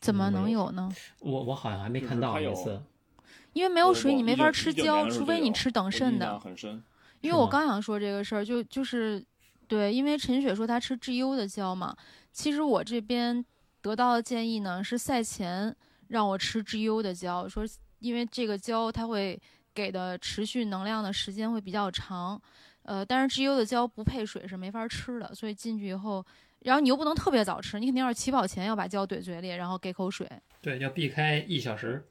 [0.00, 0.90] 怎么嗯能有呢？
[1.20, 2.82] 我我好像还没看到它有次，
[3.52, 6.38] 因为没有水，你没法吃胶，除非你吃等渗的。
[6.38, 6.82] 很深。
[7.20, 9.24] 因为我刚想说这个事儿，就就是
[9.66, 11.96] 对，因为陈雪说她吃 GU 的胶嘛，
[12.32, 13.44] 其实我这边
[13.80, 15.74] 得到的建议呢是赛前
[16.08, 17.64] 让我吃 GU 的胶，说
[17.98, 19.40] 因为这个胶它会
[19.74, 22.40] 给的持续能量的时间会比较长，
[22.82, 26.24] 呃，但是 GU 的胶不配水是没法吃的，所以进去以后，
[26.60, 30.26] 然后你又不能特别早吃，你肯定要是起跑前要把胶怼嘴里，然后给口水。
[30.62, 32.04] 对，要避开一小时，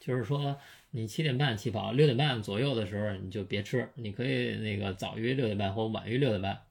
[0.00, 0.58] 就是说
[0.90, 6.62] 你七点半起跑，六点半左右的时候你就别吃，你可以那个早于六点半或晚于六点半。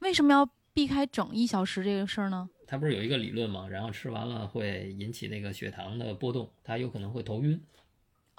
[0.00, 2.48] 为什么要避开整一小时这个事儿呢？
[2.66, 3.68] 它不是有一个理论吗？
[3.68, 7.60] 然后吃完了会引起那个血糖的波动，它有可能会头晕。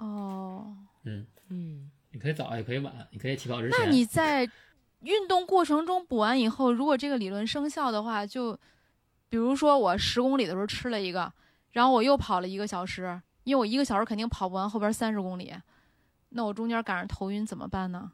[0.02, 3.80] 哦，嗯，嗯，你可以早也可以晚，你可以起跑之前。
[3.80, 4.50] 那你在
[5.02, 8.58] 运动过程中补完以后，如果这个理论生效的话，就
[9.30, 11.32] 比如说我十公里的时候吃了一个，
[11.72, 15.54] 然后我又跑了一个小时，因为我一个小时肯定跑不完后边三十公里，
[16.30, 18.12] 那我中间赶上头晕怎么办呢？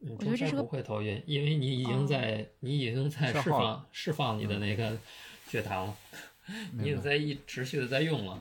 [0.00, 4.96] 嗯我觉得这是个不会头晕，因为你已经在、你已经在释放释放你的那个
[5.48, 5.96] 血糖了，
[6.74, 8.38] 你也在一持续的在用了。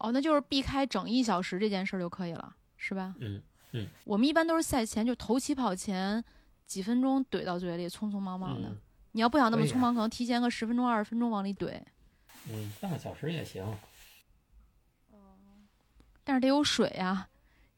[0.00, 3.14] 哦，那就是避开整一小时这件事儿就可以了，是吧？
[3.20, 3.40] 嗯
[3.72, 6.22] 嗯，我们一般都是赛前就头起跑前
[6.66, 8.68] 几分钟怼到嘴里，匆匆忙忙的。
[8.68, 8.76] 嗯
[9.12, 11.80] 你要不想那么匆忙，可能提前个十分钟、二十分钟往里怼，
[12.48, 13.64] 嗯，半个小时也行。
[16.22, 17.28] 但是得有水啊。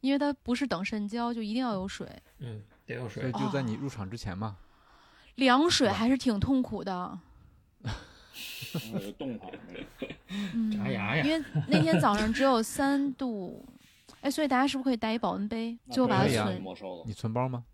[0.03, 2.07] 因为它不是等渗胶，就一定要有水。
[2.41, 3.41] 嗯，得有所以水。
[3.41, 4.57] 就在你入场之前嘛。
[5.37, 7.19] 凉水还是挺痛苦的，
[9.17, 10.15] 冻上那个。
[10.29, 10.72] 嗯，
[11.25, 13.65] 因为那天早上只有三度，
[14.21, 17.65] 哎，所以大家是不是可以带一保温杯，最后把它存没收了你，存包吗？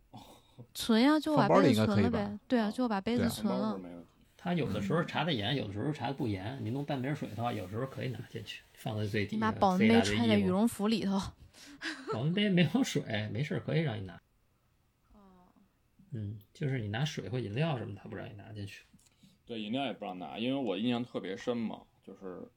[0.75, 2.39] 存呀，最后把杯子存了呗。
[2.49, 3.83] 对啊，最后把杯子存了包是。
[3.83, 4.09] 没问题。
[4.37, 6.59] 它有的时候查的严，有的时候查的不严。
[6.63, 9.51] 你弄半瓶水的话，有时候可以拿进去，放在最底你下。
[9.51, 11.21] 把保温杯揣在羽绒服里头。
[12.13, 14.15] 保温杯没有水，没事儿可以让你拿。
[15.13, 15.19] 哦
[16.13, 18.85] 嗯，就是你拿水或饮料什么，他不让你拿进去。
[19.45, 22.49] 对，饮料也不让拿，因为我印象特别深嘛，就是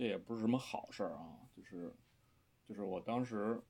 [0.00, 1.94] 这也不是什么好事儿啊，就是
[2.66, 3.60] 就是我当时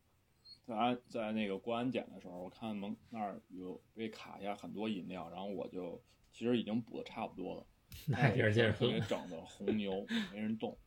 [0.65, 6.01] 在安在那个过安检的时候，我看门那儿有被卡下很多饮料，然后我就
[6.33, 7.67] 其实已经补的差不多了，
[8.07, 10.79] 拿一瓶儿接着喝整的红牛没人动，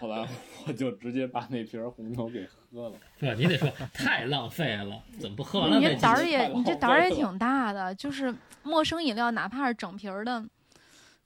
[0.00, 0.28] 后来
[0.66, 2.98] 我就直接把那瓶红牛给喝了。
[3.20, 5.84] 不，你得说太浪费了，怎么不喝完了你？
[5.84, 10.44] 这胆儿也，你这胆儿也挺大的，就是陌生饮料，哪怕是整瓶儿的，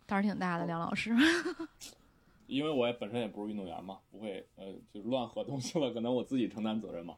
[0.05, 1.17] 胆儿挺大的，梁老师。
[2.51, 7.15] 因为我也本身也不是运动员嘛，不会呃就是乱喝东西了，可能我自己承担责任嘛，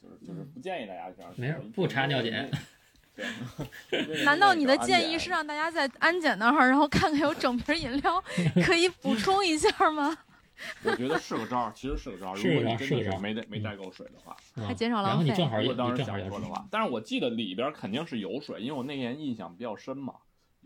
[0.00, 1.32] 就是就是不建议大家这样。
[1.36, 2.50] 没事不查尿检。
[3.90, 4.24] 对。
[4.24, 8.22] 难道你的建议是让大家在安检那儿，然后看看有整瓶饮料
[8.64, 10.16] 可以补充一下吗？
[10.84, 12.34] 我觉得是个招儿，其实是个招儿。
[12.36, 20.14] 如果你招儿是个招儿真的是没带没带够水的话，嗯还减少然后浪费你正好也如果当时想说的话，但是我记得里边肯定是有水，因为我那年印象比较深嘛，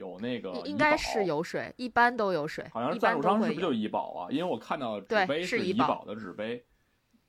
[0.02, 3.22] 有那个应该是，有水，一般都有水，好像赞助。
[3.22, 4.30] 商是不是就怡宝啊？
[4.32, 6.64] 因为我看到对纸杯是怡宝宝的纸杯，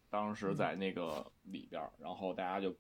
[0.10, 2.76] 当时在那个里边儿，然后大家就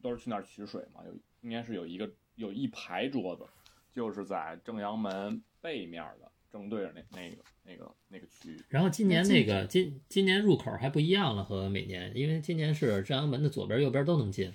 [0.00, 3.44] 都是去那儿取水嘛，有应该是有一个有一排桌子，
[3.92, 8.60] 就是在正阳门背面的正对着那那个那个那个区域。
[8.68, 14.52] 然后今年那个今今年入口还不一样了，和每年，因为今年是正阳门的左边右边都能进。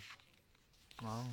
[1.03, 1.25] 哦，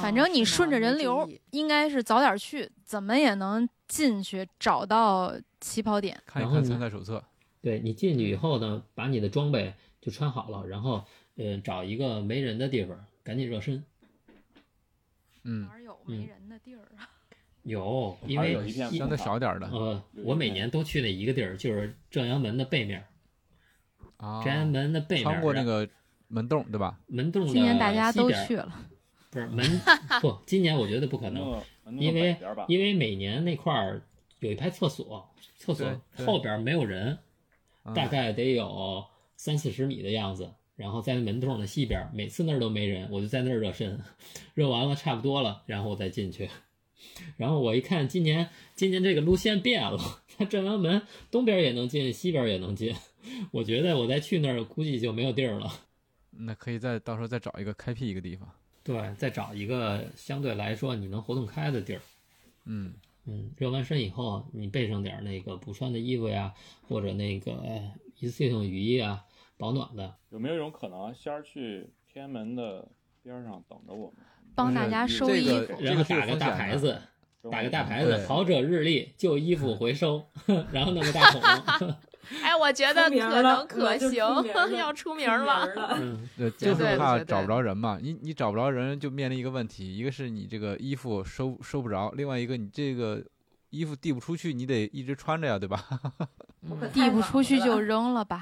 [0.00, 6.20] 反正你顺着人流应该是早点去，怎么也能进去找到起跑点。
[6.26, 7.22] 看一看参赛手册。
[7.60, 11.04] 对你进去以后呢，把你的装备就穿好了，然后
[11.36, 13.84] 呃找一个没人的地方，赶紧热身。
[15.44, 17.08] 嗯哪，儿有嗯没人的地儿啊？
[17.62, 23.04] 有，因为有一片相对少点儿的呃，我每年都去那一个地儿，就是正阳门的背面，
[24.16, 25.88] 啊正，阳门的背面，穿过那个
[26.26, 26.98] 门洞对吧？
[27.06, 28.72] 门洞的今年大家都去了，
[29.32, 29.64] 不是门
[30.20, 31.58] 不，今年我觉得不可能，
[31.98, 32.36] 因为
[32.68, 34.02] 因为每年那块儿
[34.40, 35.26] 有一排厕所，
[35.56, 37.18] 厕所后边没有人，
[37.84, 39.02] 嗯大概得有
[39.36, 40.52] 三四十米的样子。
[40.74, 44.00] 然后在门洞的西边，每次那儿都没人，我就在那儿热身，
[44.54, 46.50] 热完了差不多了，然后我再进去。
[47.36, 49.98] 然后我一看，今年今年这个路线变了，
[50.36, 52.94] 它正阳门东边也能进，西边也能进。
[53.50, 55.70] 我觉得我再去那儿估计就没有地儿了。
[56.30, 58.48] 那可以再到时候再找一个开辟一个地方。
[58.84, 62.00] 对，再找一个相对来说你能活动开的地儿。
[62.64, 62.94] 嗯，
[63.26, 66.52] 嗯，热完身以后，你备上点儿那个补穿的衣服呀，
[66.88, 69.24] 或者那个呃一次性雨衣啊，
[69.56, 70.16] 保暖的。
[70.30, 72.88] 有没有一种可能，先儿去天安门的
[73.22, 74.16] 边上等着我们？
[74.54, 75.82] 帮大家收衣这个服。
[75.82, 77.00] 然后打个大牌子，
[77.50, 80.26] 打个大牌子对“好者日历”，旧衣服回收，
[80.72, 81.94] 然后弄个大桶。
[82.42, 84.16] 哎，我觉得可能可行
[84.76, 85.68] 要出名儿了。
[85.98, 87.98] 嗯， 对，就是怕找不着人嘛。
[88.00, 93.22] 你你找不着人，就面临一个问题，一个是你这个衣服收收不着，另外一个你这个
[93.70, 95.84] 衣服递不出去，你得一直穿着呀，对吧？
[96.94, 98.40] 递不出去就 扔了吧。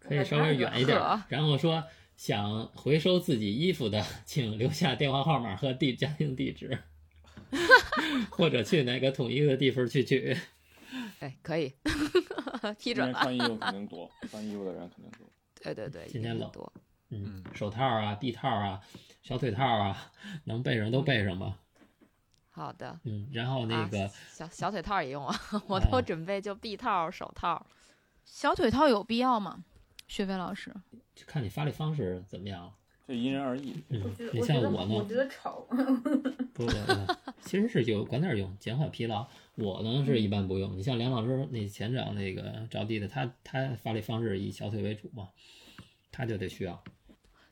[0.00, 0.98] 可以稍微远一点。
[1.28, 1.84] 然后说
[2.16, 6.78] 想回收自己衣服的，请留下电话号码和地家庭地址，
[8.30, 10.36] 或者去哪个统一的地方去取。
[11.22, 11.72] 哎，可以
[12.80, 13.20] 批准了。
[13.22, 15.28] 穿衣服肯定 多，穿衣服的人肯定多。
[15.62, 16.70] 对对对，今天冷多。
[17.10, 18.80] 嗯，手套啊、臂套啊、
[19.22, 20.10] 小腿套啊，
[20.44, 21.58] 能备上都备上吧。
[22.50, 22.98] 好的。
[23.04, 25.34] 嗯，然后那啊个小小腿套也用啊，
[25.68, 27.64] 我啊都准备就臂套、手套。
[28.24, 29.64] 小腿套有必要吗？
[30.08, 30.74] 薛飞老师，
[31.14, 32.72] 就看你发力方式怎么样了。
[33.06, 33.82] 这因人而异。
[33.90, 34.02] 嗯
[34.32, 35.68] 你像我呢，我觉得丑。
[36.52, 37.06] 不，呃
[37.42, 39.28] 其实是有管点用，减缓疲劳。
[39.56, 40.76] 我呢是一般不用。
[40.76, 45.28] 你像梁老师那前掌那个着地的，他他发力方式以小腿为主嘛，
[46.10, 46.82] 他就得需要。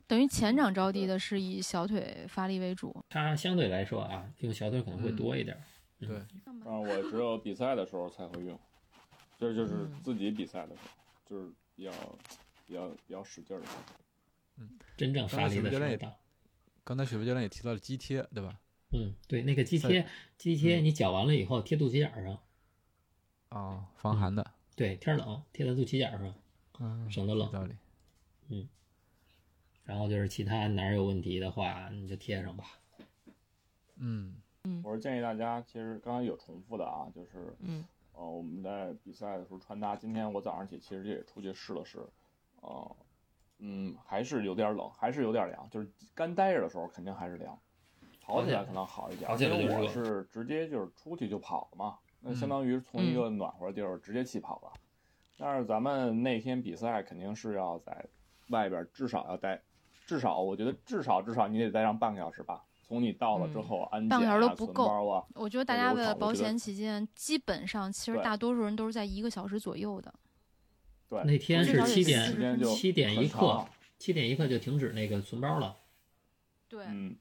[0.07, 2.93] 等于前掌着地的是以小腿发力为主。
[3.09, 5.61] 他相对来说啊，用小腿可能会多一点儿。
[5.99, 6.17] 对，
[6.65, 8.59] 啊，我只有比赛的时候才会用，
[9.37, 10.89] 这就是嗯自己比赛的时候，
[11.29, 11.91] 就是比较
[12.67, 14.65] 比较比较使劲儿的时候。
[14.97, 16.11] 真正发力的时候。
[16.83, 18.59] 刚才雪飞教练也提到了肌贴，对吧？
[18.91, 22.39] 嗯，对，那个肌贴，肌贴你绞完了以后贴肚脐眼儿上，
[23.49, 26.33] 哦，防寒的，对，天儿冷贴在肚脐眼儿上，
[26.79, 27.75] 嗯，省得冷有道理。
[29.83, 32.65] 然后就是其他哪儿有问题的话，你就贴上吧。
[33.95, 34.35] 嗯。
[34.83, 37.83] 我是建议大家，其实刚才有重复的啊，就是嗯。
[38.13, 41.97] 呃，我们在比赛的时候穿搭，今天我早上起其实也出去试了试，
[42.61, 42.95] 呃，
[43.59, 47.59] 嗯，还是有点冷，还是有点凉，就是干待着的时候肯定还是凉，
[48.31, 49.27] 跑起来可能好一点。
[49.29, 54.71] 跑起来因为我是直接就是出去就跑了嘛，那嗯相当于从一个暖和的地儿直接起跑了。
[55.37, 58.05] 但是咱们那天比赛肯定是要在
[58.49, 59.61] 外边至少要待，
[60.05, 62.63] 至少我觉得至少至少你得待上半个小时吧。
[62.83, 70.13] 从你到了之嗯后，安检半个小时都不够包啊，我觉得大家流为了保险起见，基本上其实大多数人都是在一个小时左右的。
[71.07, 73.65] 对，那天是七点40时间就七点一刻，
[73.97, 75.77] 七点一刻就停止那个存包了。
[76.67, 77.15] 对嗯，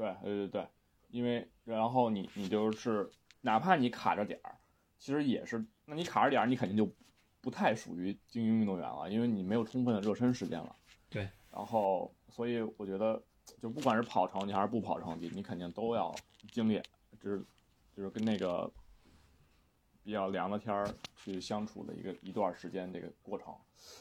[0.00, 0.68] 对对对对，
[1.10, 3.10] 因为然后你你就是
[3.42, 4.56] 哪怕你卡着点儿，
[4.98, 6.90] 其实也是，那你卡着点儿，你肯定就
[7.42, 10.74] 不太属于精英运动员了，因为你没有充分的热身时间了。
[11.10, 13.22] 对，然后所以我觉得，
[13.60, 16.14] 就不管是跑成绩还是不跑成绩，你肯定都要
[16.50, 16.80] 经历，
[17.20, 17.44] 就是
[17.94, 18.70] 就是跟那个
[20.02, 23.54] 比较凉的天儿去相处的一个一段时间这个过程。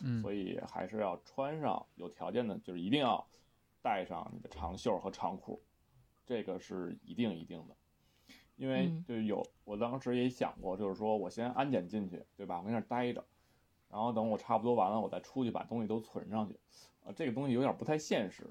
[0.04, 3.26] 嗯所以还是要穿上有条件的，就是一定要
[3.82, 5.62] 带上你的长袖和长裤，
[6.30, 7.76] 这个是一定一定的。
[8.56, 12.60] 因为嗯就有我当时也想过，就是说我先安检进去，对吧？
[12.60, 13.26] 我跟那儿待着，
[13.90, 16.60] 然后等我差不多完了，我再出去把东西都存上去。
[17.04, 18.46] 啊，这个东西有点不太现实，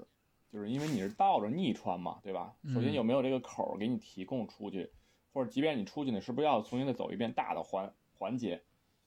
[0.51, 2.53] 就是因为你是倒着逆穿嘛，对吧？
[2.73, 4.91] 首先嗯有没有这个口儿给你提供出去，
[5.31, 8.61] 或者即便你出去，你是不是要重新再走一遍大的环环节，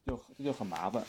[0.05, 1.03] 就这就很麻烦。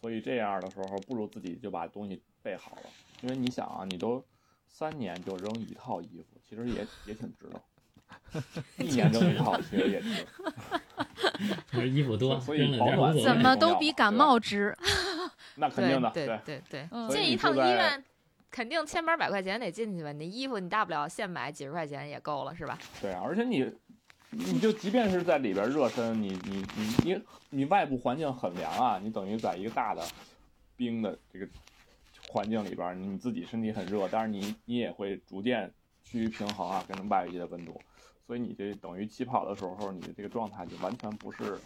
[0.00, 2.82] 所以这样的时候，不如自己就把东西备好了，
[3.22, 4.24] 因为你想啊，你都
[4.72, 7.60] 三年就扔一套衣服，其实也也挺值的。
[8.78, 10.26] 一年扔一套，其实也值。
[11.72, 14.76] 就是衣服多，所以保暖怎么都比感冒值。
[15.56, 18.02] 那肯定的，对对对对，嗯进一趟医院，
[18.50, 20.10] 肯定千八百块钱得进去吧？
[20.12, 22.78] 你衣服你大不了现买几十块钱也够了，是吧？
[23.00, 23.70] 对啊，而且你，
[24.30, 30.02] 你就即便是在里边热身，你你你你你外部环境很凉啊，你等于在一个大的
[30.76, 31.46] 冰的这个
[32.32, 35.70] 环境里边，你自己身体很热，但是你你也会逐渐
[36.02, 37.78] 趋于平衡啊，跟外界的温度，
[38.26, 41.60] 所以你这等于起跑的时候，你的这个状态就完全不是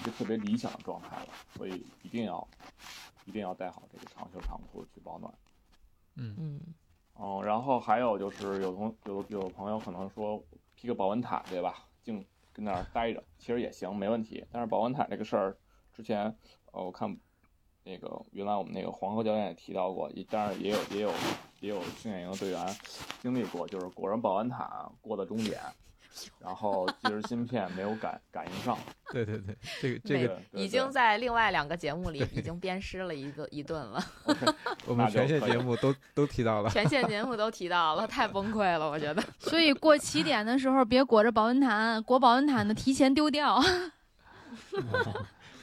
[0.00, 2.48] 一个特别理想的状态了，所以一定要
[3.26, 5.32] 一定要带好这个长袖长裤去保暖。
[6.16, 6.60] 嗯嗯
[7.12, 10.42] 哦，然后还有就是有同有有朋友可能说
[10.74, 11.84] 披个保温毯，对吧？
[12.02, 14.44] 净跟那儿待着，其实也行，没问题。
[14.50, 15.56] 但是保温毯这个事儿，
[15.92, 16.34] 之前
[16.72, 17.16] 呃我看
[17.88, 21.10] 那个原来我们那个黄河教练也提到过，也当然也有也有
[21.60, 22.76] 也有训练营的队员
[23.22, 24.68] 经历过，就是裹着保温毯
[25.00, 25.58] 过的终点，
[26.38, 28.76] 然后即时芯片没有感感应上，
[29.10, 34.04] 对对对，这个这个已经在另外两个节目里已经鞭尸了一个一顿了
[34.84, 36.68] 我们全线节目都 都提到了。
[36.68, 39.24] 全线节目都提到了，太崩溃了，我觉得。
[39.38, 43.58] 所以过起点的时候别裹着保温毯，裹保温毯的提前丢掉。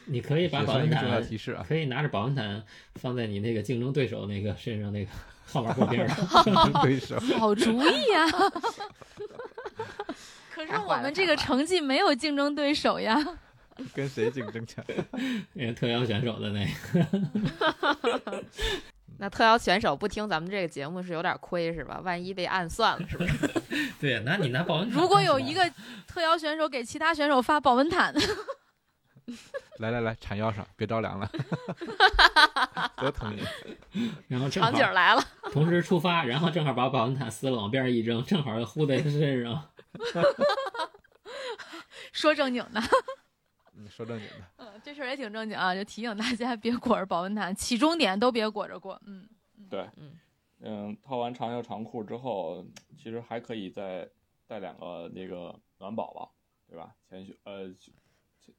[0.06, 2.62] 哦你可以把保温毯提示啊，可以拿着保温毯
[2.96, 5.12] 放在你那个竞争对手那个身上那个
[5.48, 6.18] 号码布边上。
[6.84, 7.18] 对手。
[7.40, 8.26] 好主意呀！
[10.54, 13.18] 可是我们这个成绩没有竞争对手呀。
[13.94, 14.76] 跟谁竞争去？
[15.54, 18.44] 那个特邀选手的那个，
[19.18, 22.00] 那特邀选手不听咱们这个节目是有点亏是吧？
[22.06, 23.36] 万一被暗算了是不是？
[24.00, 25.02] 对呀，那你拿保温毯。
[25.02, 25.70] 如果有一个
[26.08, 28.14] 特邀选手给其他选手发保温毯，
[29.80, 31.30] 来 来来，缠腰上，别着凉了，
[32.98, 34.12] 多疼你！
[34.28, 35.22] 然后正场景来了，
[35.52, 39.70] 同时出发，然后正好把保温毯撕了往边上一扔，正好呼在他身上。
[42.12, 42.82] 说正经的，
[43.76, 49.00] 嗯说正经的，嗯，这事儿也挺正经啊，就提醒大家别裹着保温毯，起终点都别裹着过。
[49.06, 49.28] 嗯，
[49.70, 50.14] 对，嗯
[50.62, 52.66] 嗯，套完长袖长裤之后，
[52.98, 54.08] 其实还可以再
[54.48, 56.34] 带两个那个暖宝宝，
[56.70, 56.94] 对吧？
[57.10, 57.68] 前胸呃，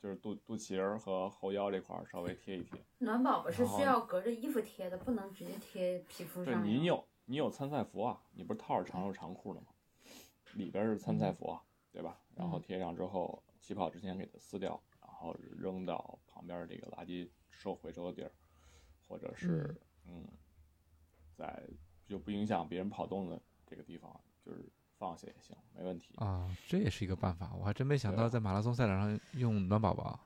[0.01, 2.85] 就是肚肚脐儿和后腰这块儿稍微贴一贴。
[2.99, 6.71] 暖宝宝是需要隔着衣服贴的，不能直接贴皮肤上对。
[6.71, 9.69] 你有你有参赛服啊，你不是套着长袖长裤的吗？
[10.55, 11.63] 里边是参赛服啊，
[11.93, 12.21] 对吧？
[12.35, 18.33] 然后贴上之后，起跑之前给它撕掉，然后扔到旁边这个垃圾收回收的地儿，
[19.07, 19.75] 或者是
[20.07, 20.27] 嗯，
[21.35, 21.69] 在
[22.07, 24.65] 就不影响别人跑动的这个地方，就是
[24.99, 26.09] 放下也行，没问题。
[26.17, 30.19] 啊，这也是一个办法，我还真没想到在马拉松赛场上用暖宝宝。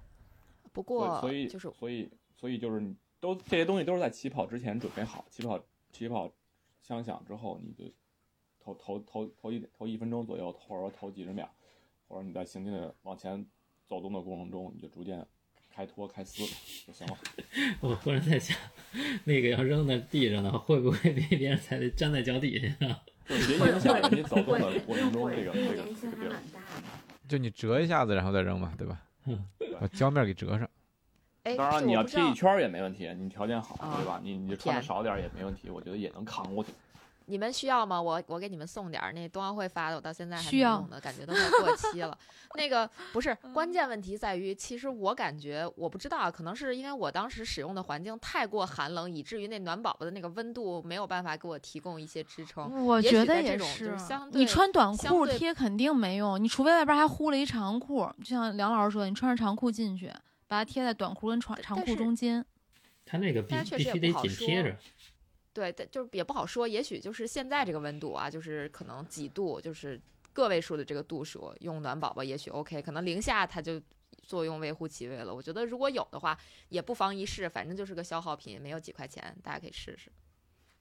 [0.73, 5.61] 不过所以就是所以所以就是你都这些东西都是在起跑之前准备好，起跑
[5.93, 6.33] 起跑
[6.83, 7.93] 枪响之后，你就
[8.61, 11.51] 投投投投一投一分钟左右，或者说头几十秒，
[12.07, 13.45] 或者你在行进的往前
[13.87, 15.19] 走动的过程中，你就逐渐
[15.73, 16.45] 开开脱开撕
[16.87, 17.19] 就行了。
[17.81, 18.57] 我忽然在想，
[19.25, 23.03] 那个要扔在地上呢，会不会被别人踩得粘在脚底下
[23.37, 25.83] 别影响人家走动的过程中这个这个。
[27.29, 29.01] 就你折一下子，然后再扔嘛，对吧？
[29.27, 29.45] 嗯，
[29.81, 30.69] 把胶面给折上。
[31.45, 34.21] 哎，当然你要贴一圈也没问题，你条件好，啊对吧？
[34.23, 36.71] 你你穿的少点也没问题，我觉得也能扛过去。
[37.31, 38.03] 你们需要吗？
[38.03, 42.19] 我我给你们送点儿，那冬奥会发的，我到现在还没用呢，感觉都快过期了。
[42.57, 52.85] 那个不是关键问题在于，其实我感觉我不知道，可能是因为我当时使用的环境太过寒冷，以至于那暖宝宝的那个温度没有办法给我提供一些支撑。
[52.85, 60.09] 我觉得也是相对你穿短裤贴肯定没用，你除非外边还呼了一长裤，就像梁老师说的，你穿着长裤进去，
[60.49, 62.45] 把它贴在短裤跟长长裤中间。
[63.07, 64.77] 它那个必必须得紧贴着。
[65.61, 70.01] 对，但就是也不好说，也许就是现在这个温度啊，就是可能几度，就是
[70.33, 73.79] 个位数的这个度数，用暖宝宝也许 OK，可能零下它就
[74.23, 75.35] 作用微乎其微了。
[75.35, 76.35] 我觉得如果有的话，
[76.71, 80.11] 也不妨一试，反正就是个消耗品，没有几块钱，大家可以试试。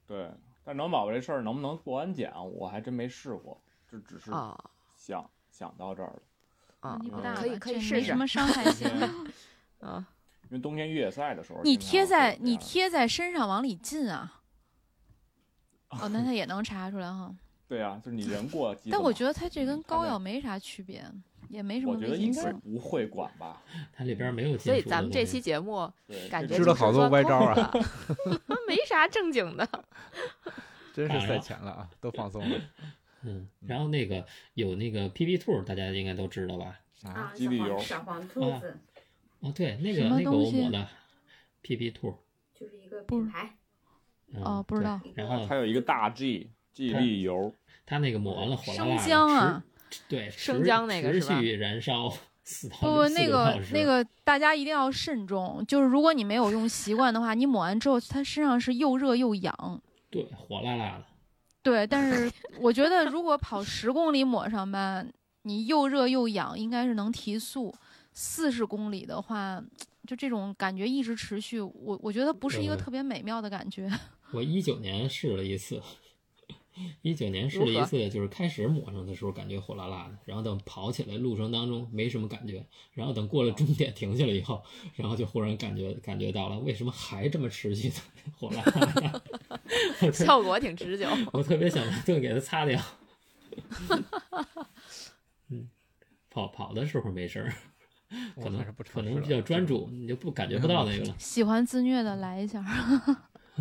[0.07, 0.32] 对，
[0.63, 3.61] 但暖宝宝这事儿能不能过安检，我还真没试过，
[3.91, 4.57] 就只是啊
[4.95, 6.21] 想、想到这儿了。
[6.80, 8.88] 啊问题不嗯可以可以试试没什么伤害性。
[9.82, 10.07] 啊！
[10.49, 14.38] 因为冬天越野赛的时候，你贴在你贴在身上往里进啊。
[16.01, 17.33] 哦，那他也能查出来哈。
[17.67, 18.75] 对啊，就是你人过。
[18.89, 21.03] 但我觉得他这跟膏药没啥区别，
[21.49, 22.15] 也没什么我觉得。
[22.15, 23.61] 应该不会管吧？
[23.93, 24.81] 它里边没有所以。
[24.81, 27.71] 咱们这期节目对，感觉支了好多歪招啊
[28.67, 29.67] 没啥正经的。
[30.93, 32.59] 真是赛前了啊，都放松了。
[33.23, 36.79] 嗯，然后那个有那个 PP 兔，大家应该都知道吧？
[36.95, 37.09] 啥？
[37.11, 38.77] 啊，基地油小黄兔子
[39.41, 40.87] 哦，对，那个那个我抹的
[41.61, 42.15] PP 兔。
[42.53, 43.59] 就是一个品牌，嗯
[44.43, 44.99] 哦，不知道。
[45.15, 47.53] 然后它有一个大 G 记忆力油，
[47.86, 49.63] 它那个抹完了火辣辣生，姜啊，
[50.07, 52.11] 对，生姜那个持是吧续燃烧
[52.43, 59.82] 四到不，四那个那个大家一定要慎重，就是如果你没有用习惯的话，你抹完之后，它身上是又热又痒。
[60.09, 61.05] 对火辣辣的，
[61.61, 65.05] 对，但是我觉得如果跑十公里抹上吧，
[65.43, 67.73] 你又热又痒，应该是能提速。
[68.11, 69.63] 四十公里的话，
[70.07, 73.89] 就这种感觉一直持续，我我觉得不是一个特别美妙的感觉。
[74.32, 75.82] 我一九年试了一次，
[77.01, 84.63] 一九年试了一次，就是开始抹上的时候感觉火辣辣的，然后等跑起来路程当中没什么感觉，然后等过了终点停下来以后，
[84.95, 87.95] 然后就忽然感觉感觉到了为什么还这么持续的
[88.38, 89.21] 火辣辣
[90.11, 91.07] 效果挺持久。
[91.34, 92.80] 我特别想拿盾给它擦掉。
[95.49, 95.67] 嗯，
[96.30, 97.53] 跑跑的时候没事儿，
[98.41, 101.15] 可能是不可能比较专注，你就不感觉不到那个了。
[101.17, 102.63] 喜欢自虐的来一下，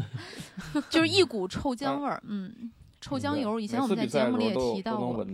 [0.91, 2.23] 就是一股臭姜味儿。
[2.27, 2.71] 嗯，
[3.01, 5.27] 臭姜油，以前我们在节目里也提到过。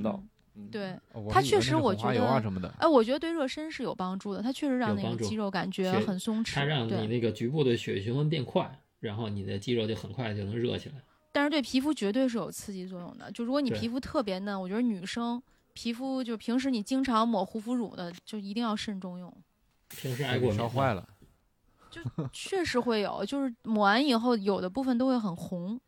[0.70, 0.96] 对，
[1.28, 2.72] 它确实我觉得。
[2.78, 6.54] 哎，我觉得对热身是有帮助的，它确实让那个肌肉感觉很松弛。
[6.54, 10.94] 它让你，那个局部的血液循环变快，然后你的肌肉就很快就能热起来。
[11.32, 13.28] 但是对皮肤绝对是有刺激作用的。
[13.32, 15.42] 就如果你皮肤特别嫩，我觉得女生
[15.72, 19.36] 皮肤就平时你经常抹护肤乳的，就一定要慎重用。
[19.88, 21.08] 平时爱给过敏烧坏了，
[22.32, 25.80] 确实会有，就是抹完以后，有的部分都会很红。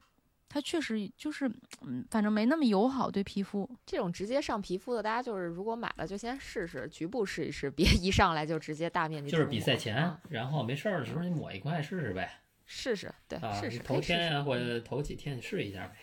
[0.49, 1.47] 它确实就是，
[1.83, 3.69] 嗯，反正没那么友好对皮肤。
[3.85, 12.41] 这种直接上皮肤的，大家就是如果买了就先试试，局部试一试，别一上来就直接大面积就是比赛前啊，然后没事儿的时候你抹一块试试呗。
[12.65, 14.13] 试试，对，啊，试试可以试试。
[14.15, 15.97] 天呀或者头几天你试一下呗。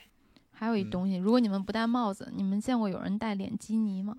[0.52, 4.18] 还有一嗯东西，如果你们不戴帽子，你们见过有人戴脸基尼吗？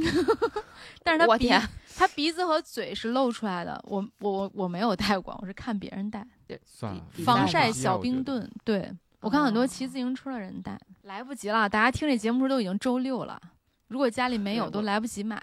[1.02, 1.62] 但是他鼻我，
[1.96, 6.26] 他鼻子和嘴是露出来的，我我我没有戴过，我是看别人戴。
[6.64, 8.90] 算了，防晒小冰盾，对
[9.20, 13.40] 我看很多骑自行车的人戴，来不及了，大家听这节目时候都已经周六了，
[13.88, 15.36] 如果家里没有，都来不及买。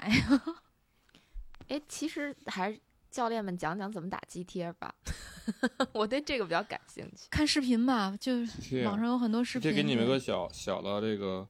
[1.67, 2.79] 哎，其实还是
[3.09, 4.93] 教练们讲讲怎么打肌贴吧，
[5.93, 7.27] 我对这个比较感兴趣。
[7.29, 8.33] 看视频吧，就
[8.85, 9.69] 网上有很多视频。
[9.69, 11.47] 这给你们个小小的这个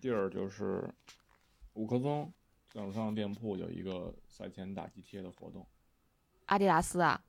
[0.00, 0.88] 地儿，就是
[1.74, 2.32] 五棵松
[2.70, 5.66] 赞助商店铺有一个赛前打肌贴的活动。
[6.46, 7.22] 阿迪达斯啊？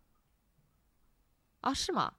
[1.62, 2.14] 啊，是吗？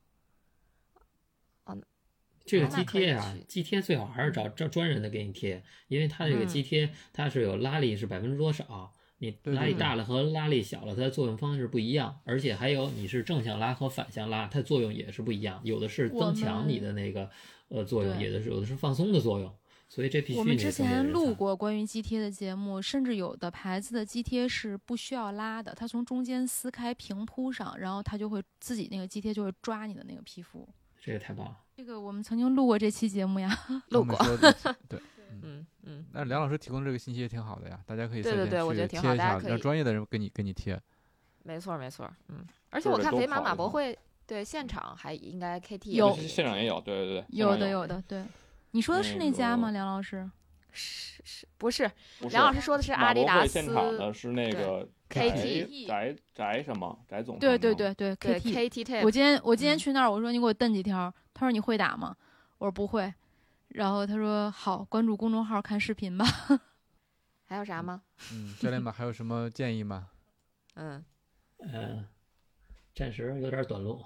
[2.45, 17.29] 这个肌贴啊，肌贴最好还是找找专人的给你贴，因为它这个嗯肌贴它是有拉力是百分之多少，你拉力大了和拉力小了，它的作用方式不一样，而且还有你是正向拉和反向拉，它作用也是不一样，有的是增强你的那个
[17.67, 19.53] 呃作用，有的是有的是放松的作用，
[19.89, 30.69] 所以这必须我们之前录过关于肌贴的节目，甚至有的牌子的肌贴是不需要拉的，它从中间撕开平铺上，然后它就会自己那个肌贴就会抓你的那个皮肤。
[31.01, 31.57] 这个太棒了。
[31.77, 33.49] 这个我们曾经录过这期节目呀，
[33.91, 34.17] 录过
[34.89, 34.99] 对，
[35.43, 40.81] 嗯嗯，但是梁老师提供这个信息也挺好的呀，大家可以对对对我觉得挺好贴一下，大家可以让专业的人给你给你贴。
[41.45, 48.25] 没错没错，嗯，而且我看肥马马博会对现场还应该 KT 有现场也有，对对对，有的有的，对。
[48.73, 50.29] 你说的是那家吗，梁老师？
[50.73, 51.91] 是是不是？
[52.31, 58.53] 梁老师说的是阿迪达斯现场的是那个 KT 宅宅什么宅总对对对对对，KT。
[58.71, 62.15] KT Tape，我今天我今天嗯去那儿，我说你给我蹬几条，他说你会打吗？
[62.59, 63.13] 我说不会，
[63.69, 66.27] 然后他说好，关注公众号看视频吧。
[67.49, 68.03] 还有啥吗？
[68.33, 70.09] 嗯，教练们还有什么建议吗？
[70.75, 71.03] 嗯，
[71.61, 72.07] 嗯，
[72.95, 74.05] 暂时有点短路。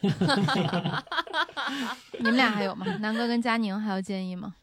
[2.18, 2.86] 你们俩还有吗？
[3.00, 4.54] 南哥跟佳宁还有建议吗？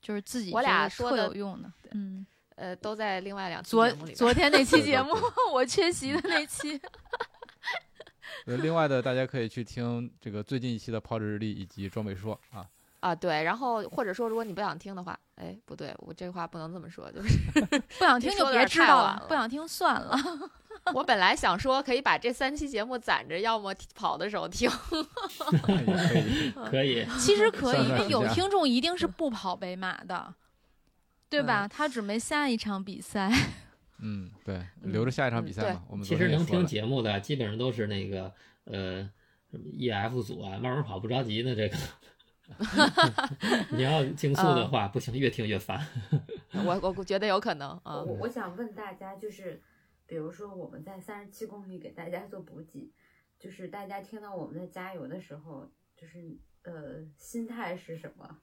[0.00, 1.70] 就是自己我俩说的有用的。
[1.92, 5.14] 嗯，呃，都在另外两期昨节目里边昨天那期节目，
[5.52, 6.80] 我缺席的那期。
[8.46, 12.66] 呃，另外的大家可以去听这个最近一期的抛掷日历以及装备说啊。
[13.00, 17.38] 啊，对，然后或者说如果你不想听的话，哎，不对，我这话不能这么说，就是
[17.98, 20.16] 不想听就别知道了，不想听算了。
[20.94, 24.70] 我本来想说可以把这三期节目攒着，要么跑的时候听，
[25.62, 30.32] 可以，可以，其实可以，因为有听众一定是不跑北马的，
[31.28, 31.66] 对嗯吧？
[31.68, 33.30] 他准备下一场比赛。
[33.98, 35.82] 嗯，对，留着下一场比赛对嘛。
[35.88, 38.32] 我们其实能听节目的，基本上都是那个
[38.64, 39.02] 呃
[39.50, 41.76] 什么 EF 组啊，慢慢跑不着急的这个。
[43.70, 45.80] 你要竞速的话，不行，越听越烦。
[46.64, 49.60] 我我我觉得有可能我啊，我我想问大家，就是
[50.06, 52.92] 比如说我们在三十七公里给大家做补给，
[53.38, 56.18] 就是大家听到我们在加油的时候，就是
[56.62, 58.38] 呃心态是什么？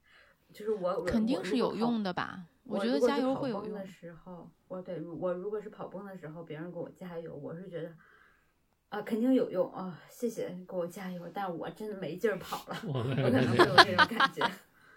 [0.53, 2.13] 就是我我肯定是有用的。
[2.13, 2.45] 吧？
[2.65, 3.85] 我觉得加如果是跑油会有用的。
[3.85, 7.91] 时候，我对我如果是跑崩的时候，别人给我加油，我是觉得
[8.93, 14.47] 啊肯定有用啊，谢谢你给我加油，但我真的没劲儿跑了，我可能会有这种感觉。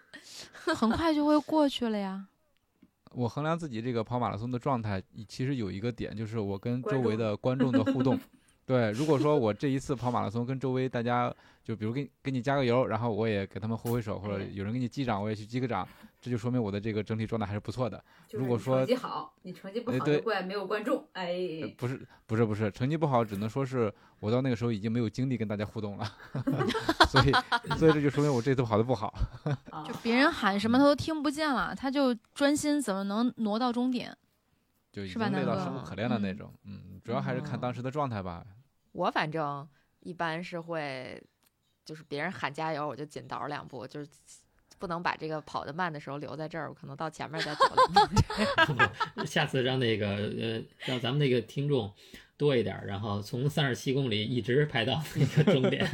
[0.75, 2.27] 很快就会过去了呀。
[3.13, 8.19] 我衡量自己这个跑马拉松的状态，其实有一个点，就是我跟周围的观众的互动。
[8.67, 11.33] 对，如果说我这一次跑马拉松跟周围大家，
[11.63, 15.87] 就比如给给你加个油，然后我也给他们挥挥手，或者哎有人给你击掌，我也去击个掌，
[16.27, 18.03] 这就说明我的这个整体状态还是不错的。
[18.31, 21.27] 如果说成绩好，你成绩不好就怪没有观众，哎，
[21.61, 26.05] 呃不是不是不是，成绩不好，只能说是我到那个时候已经没有精力跟大家互动了，
[27.07, 27.31] 所以
[27.77, 29.07] 所以这就说明我这次跑的不好。
[29.71, 34.13] 啊 就别人喊什么他都听不见了，他就专心怎么能挪到终点？
[34.91, 36.53] 就已经累到生无可恋的那嗯种。
[36.65, 38.45] 嗯，主要还是看当时的状态吧。
[38.91, 39.65] 我反正
[40.01, 41.23] 一般是会，
[41.85, 44.09] 就是别人喊加油，我就紧倒两步，就是
[44.79, 48.07] 不能把这个跑得慢的时候留在这儿，我可能到前面再走两
[49.15, 49.25] 步。
[49.25, 51.91] 下次让那个呃，让咱们那个听众
[52.37, 55.87] 多一点儿，然后从三十七公里一直排到那个终点，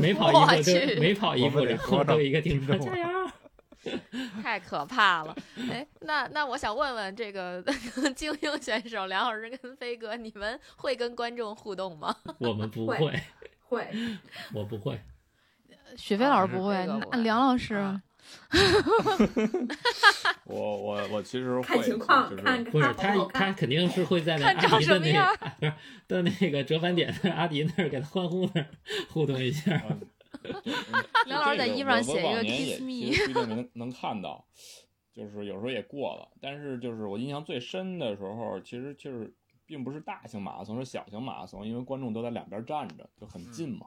[0.00, 3.06] 每跑一我步就每跑一步，我们得然后多少都有一个听众加油。
[4.42, 5.36] 太可怕了！
[5.70, 7.62] 哎，那那我想问问这个
[8.16, 12.12] 精英选手梁老师跟飞哥，你们会跟观众互动吗？
[12.38, 12.98] 我们不会
[13.62, 13.88] 会，
[14.52, 15.00] 我不会。
[15.96, 18.02] 雪飞老师不会，那这个不会梁老师啊
[20.44, 25.72] 我我我其实会看情况就是看不是他他肯定是会在那阿迪的那个不是
[26.08, 28.68] 的那个折返点阿迪那儿给他欢呼那儿
[29.10, 29.82] 互动一下。
[29.90, 30.00] 嗯
[30.42, 34.46] 对嗯梁老师在这个衣服上我写一个 kiss 也 me 一定能 能看到，
[35.12, 36.28] 就是有时候也过了。
[36.40, 43.86] 但是就是我印象最深的时候，其实就是并不是大型马拉松，是小型马拉松，因为观众都在两边站着，就很近嘛。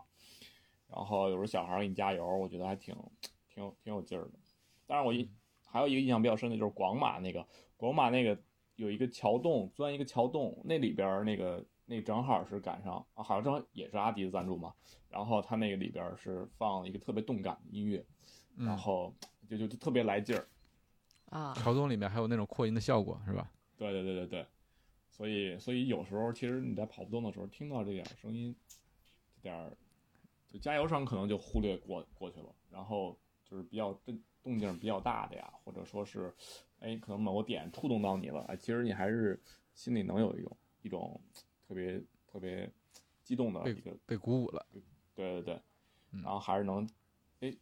[0.94, 2.94] 然后有时候小孩儿给你加油，我觉得还挺
[3.60, 4.32] 挺有挺有劲儿的。
[4.88, 5.30] 当然我一
[5.68, 7.45] 还有一个印象比较深的就是广马那个，
[7.76, 8.38] 广马那个
[8.76, 14.74] 有一个桥洞，钻一个桥洞，那里边儿那个那正好是赶上啊，好像正好也是阿迪的赞助嘛。
[15.10, 17.97] 然后它那个里边儿是放了一个特别动感的音乐，
[18.55, 19.14] 然嗯，后
[19.49, 20.47] 就就就特别来劲儿。
[21.26, 23.51] 啊，桥洞里面还有那种扩音的效果，是吧？
[23.78, 24.45] 对对对对对，
[25.10, 28.55] 所以所以有时候其实你在跑不动的时候听到这点声音，
[29.36, 29.76] 这点儿
[30.47, 33.16] 就加油声可能就忽略过过去了，然后
[33.50, 36.34] 就是比较动动静比较大的呀，或者说是
[36.80, 39.41] 哎可能某个点触动到你了，哎，其实你还是
[39.74, 41.20] 心里能有一种一种
[41.68, 42.70] 特别特别
[43.24, 44.66] 激动的被一个被鼓舞了。
[45.16, 45.62] 对对对，
[46.12, 46.88] 嗯然后还是能
[47.41, 47.54] 哎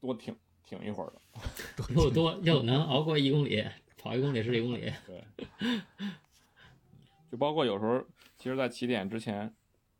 [0.00, 0.34] 多挺
[0.64, 1.20] 挺一会儿的。
[1.94, 3.62] 又多又能熬过一公里，
[3.98, 4.92] 跑一公里是一公里。
[5.06, 5.24] 对，
[7.30, 8.04] 就包括有时候，
[8.38, 9.54] 其实，在起点之前，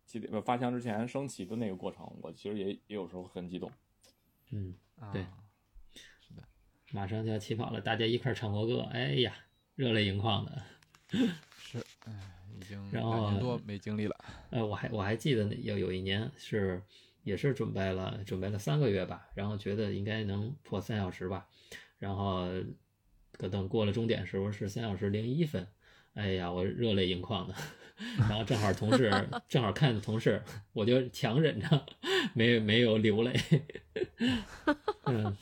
[0.07, 3.71] 起点不发枪之前升起的那个过程，我其实也也有时候很激动。
[4.51, 5.25] 嗯，啊对
[6.93, 9.35] 马上就要起跑了，大家一块儿唱国歌，哎呀，
[9.75, 10.63] 热泪盈眶的。
[11.59, 12.13] 是，哎，
[12.57, 14.17] 已经然后多没经历了。
[14.51, 16.81] 呃，我还我还记得有有一年是
[17.25, 21.49] 也是准备了准备了三个月吧，然后觉得应该能破三小时吧，
[21.99, 22.47] 然后
[23.33, 25.67] 可等过了终点时候是三小时零一分，
[26.15, 27.55] 哎呀，我热泪盈眶的。
[28.19, 29.09] 然后正好同事
[29.49, 30.43] 正好看着同事，
[30.73, 31.87] 我就强忍着
[32.35, 33.33] 没没有流泪。
[35.07, 35.37] 嗯，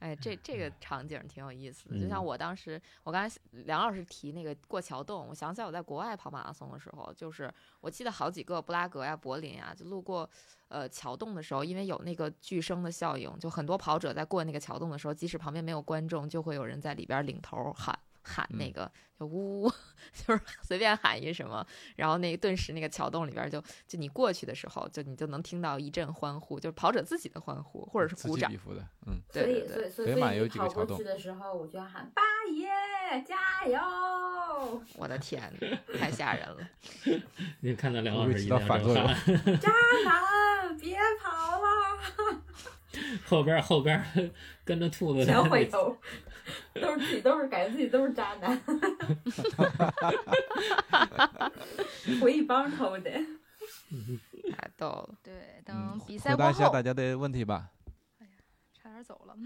[0.00, 7.48] 哎，这这个场景挺有意思的，就嗯像我当时，我刚才梁老师提那个过桥洞，我想起来我在国外跑马拉松的时候，就是
[7.80, 10.28] 我记得好几个布拉格呀、柏林呀，就路过
[10.66, 19.72] 呃桥洞的时候，因为有那个巨声的效应，就很多跑者在过那个桥洞的时候，即使旁边没有观众，就会有人在里边领头喊喊那嗯个，就呜呜，
[20.12, 21.66] 就是随便喊一什么，
[21.96, 28.50] 然后那个顿时那个桥洞里边就就你过去的时候，就你就能听到一阵欢呼，就是跑者自己的欢呼或者是鼓掌
[29.06, 35.52] 嗯，对对对，所以跑过去的时候，我就要喊八爷加油， 我的天，
[35.98, 36.68] 太吓人了。
[37.60, 39.06] 你看到梁老会不会起到师一定要反作用
[39.58, 39.72] 渣
[40.04, 42.42] 男别跑了，
[43.24, 44.04] 后边后边
[44.64, 45.96] 跟着兔子全回的头，
[46.74, 48.60] 都是自己都是感觉自己都是渣男，
[52.20, 53.10] 回一帮头的，
[54.52, 55.14] 太逗了。
[55.22, 57.68] 对，嗯等比赛回答过后一下大家的问题吧。
[58.82, 59.36] 差点走了。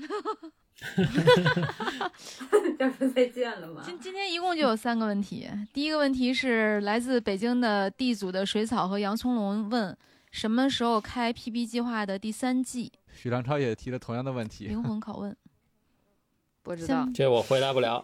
[2.79, 3.83] 要说再见了吗？
[3.85, 5.49] 今今天一共就有三个问题。
[5.73, 9.97] 第一个问题是来自北京的 D 组的水草和洋葱龙问：
[10.31, 12.93] 什么时候开 PB 计划的第三季？
[13.15, 14.67] 许良超也提了同样的问题。
[14.67, 15.35] 灵魂拷问。
[16.63, 18.03] 不知道，这我回答不了。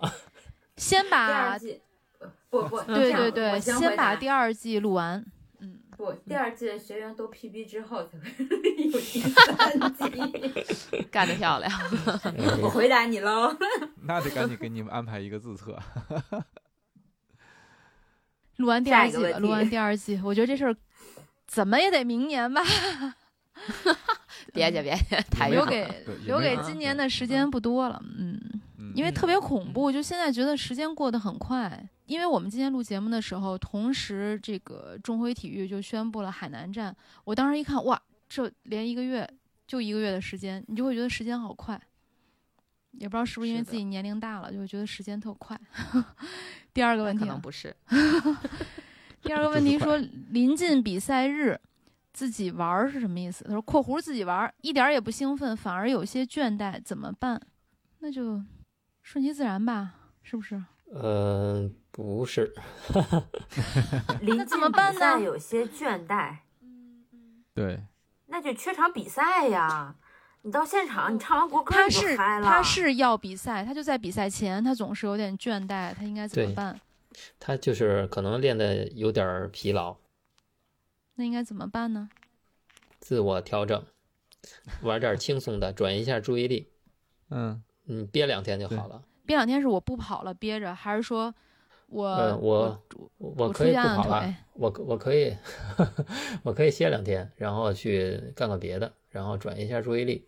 [0.77, 1.81] 先第二把季，
[2.51, 5.25] 不不，对对对，先先把第二季录完。
[5.61, 8.29] 嗯，不，第二季的学员都 PB 之后才会
[8.85, 11.03] 有第三季。
[11.11, 11.71] 干得漂亮。
[12.63, 13.57] 我回答你喽。
[14.03, 15.79] 那得赶紧给你们安排一个自测。
[18.57, 20.77] 录完第二季吧，下一个问题录完第二季，我觉得这事儿
[21.47, 22.63] 怎么也得明年吧，
[24.53, 25.65] 别介别介，太留。
[25.65, 25.87] 给
[26.25, 28.03] 留给今年的时间不多了。
[28.19, 28.41] 嗯。
[28.79, 31.89] 嗯，因为特别恐怖，就现在觉得时间过得很快。
[32.07, 36.95] 因为我们今天录节目的时候，同时这个中辉体育就宣布了海南站。
[37.25, 39.29] 我当时一看，哇，这连一个月
[39.67, 41.81] 就一个月的时间，你就会觉得时间好快。
[42.93, 45.57] 也不知道是不是因为自己年龄大了，就会觉得时间特快。
[46.75, 47.73] 第二个问题啊，可能不是，
[49.23, 49.97] 第二个问题说，
[50.31, 51.61] 临近比赛日
[52.13, 53.45] 自己玩儿是什么意思？
[53.45, 57.41] 他说（括弧自己玩儿一点儿也不兴奋，反而有些倦怠，怎么办？
[58.01, 58.43] 那就
[59.03, 60.63] 顺其自然吧，是不是？
[60.93, 62.53] 嗯，不是，
[64.23, 66.37] 那怎么办呢有些倦怠，
[67.55, 67.81] 对，
[68.27, 69.95] 那就缺场比赛呀。
[70.43, 72.47] 你到现场，你唱完国歌他是嗨了。
[72.47, 76.81] 他是要比赛，他就在比赛前，他总是有点倦怠，他应该怎么办？
[77.39, 79.95] 他就是可能练的有点儿疲劳，
[81.17, 82.09] 那应该怎么办呢？
[82.99, 83.85] 自我调整，
[84.83, 86.69] 玩点儿轻松的，转移一下注意力。
[87.31, 89.05] 嗯，你，憋两天就好了。
[89.27, 91.35] 憋两天是我不跑了憋着，还是说
[91.87, 95.37] 我、呃我我我我可以不跑了腿，我可我可以
[96.43, 100.27] 我可以歇两天，然后去干个别的，然后转移一下注意力。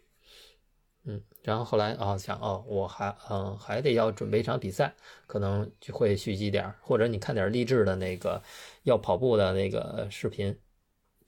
[1.04, 4.94] 嗯，然后后来啊、想哦，我还嗯还得要准备一场比赛，
[5.26, 8.40] 可能就会蓄积点儿，或者你看点儿励志的那个
[8.84, 10.56] 要跑步的那个视频，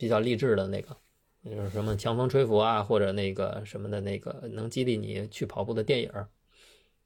[0.04, 0.94] 比较励志的那个，
[1.42, 6.12] 就是什么强风吹拂啊，或者那个什么的那个能激励你去跑步的电影，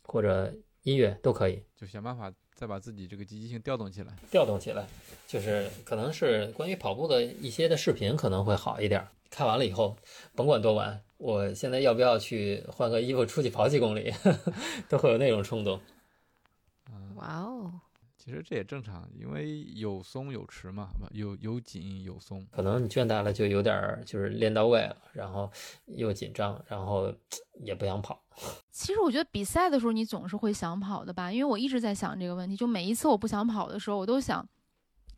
[0.02, 1.62] 或者音乐都可以。
[1.76, 4.12] 就想办法再把自己这个积极性调动起来。
[4.32, 4.84] 调动起来，
[5.28, 9.06] 就是可能是关于跑步的一些的视频可能会好一点。
[9.30, 9.96] 看完了以后，
[10.34, 14.12] 甭管多晚，我现在要不要去换个衣服出去跑几公里，
[14.90, 15.80] 都会有那种冲动。
[16.90, 17.80] 嗯，哇哦，
[18.28, 22.46] 其实这也正常，因为有松有弛嘛，有有紧有松。
[22.50, 25.50] 可能你倦怠了，就有点儿就是练到位了，然后
[25.86, 27.10] 又紧张，然后
[27.64, 28.22] 也不想跑。
[28.70, 34.46] 其实我觉得比赛的时候你总是会想跑的吧，因为我一直在想这个问题，就每一次我不想跑的时候，我都想，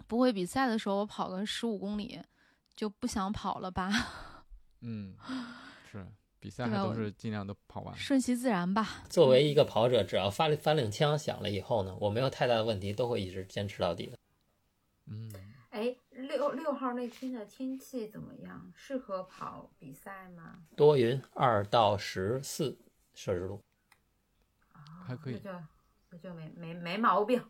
[0.06, 2.16] 不会比赛的时候我跑个十五公里
[2.76, 3.90] 就不想跑了吧，
[4.82, 5.16] 嗯，
[5.90, 6.06] 是
[6.41, 7.95] 比赛还都是尽量都跑完。
[7.97, 9.05] 顺其自然吧。
[9.09, 14.18] 作为一个跑者，只要发发令枪响了以后呢，我没有太大的问题，都会一直坚持到底的。
[15.07, 15.30] 嗯，
[15.70, 18.72] 哎，六六号那天的天气怎么样？
[18.74, 20.62] 适合跑比赛吗？
[20.74, 22.78] 多云，二到十四
[23.14, 23.62] 摄氏度。
[24.72, 25.59] 啊还可以那就
[26.11, 27.45] 那就没没没毛病，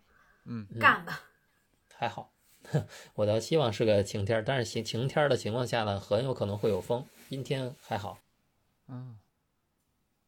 [0.44, 1.22] 嗯，嗯干吧。
[1.94, 2.32] 还好，
[3.14, 7.06] 我倒希望是个晴天儿，但是晴晴天儿的情况下呢，很有可能会有风。
[7.28, 8.18] 阴天还好，
[8.90, 9.14] 啊，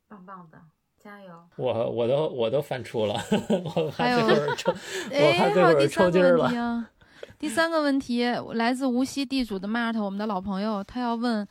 [0.08, 0.58] 棒棒的，
[0.98, 1.32] 加油！
[1.56, 3.14] 我我都我都翻出了，
[3.74, 4.72] 我还有怕这会儿抽，
[5.10, 6.42] 哎，怕还有第这会儿抽三个筋了。
[6.42, 6.90] 问题啊，
[7.38, 11.46] 第三个问题来自无锡地主的 Mart，我们的老朋友，他要问，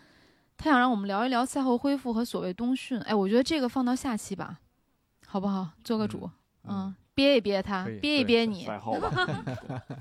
[0.57, 2.99] 他想让我们聊一聊赛后恢复和所谓冬训。
[3.01, 4.59] 哎，我觉得这个放到下期吧，
[5.27, 5.69] 好不好？
[5.83, 6.29] 做个主，
[6.63, 8.65] 嗯，憋一憋他，憋一憋你。
[8.65, 9.11] 赛后吧。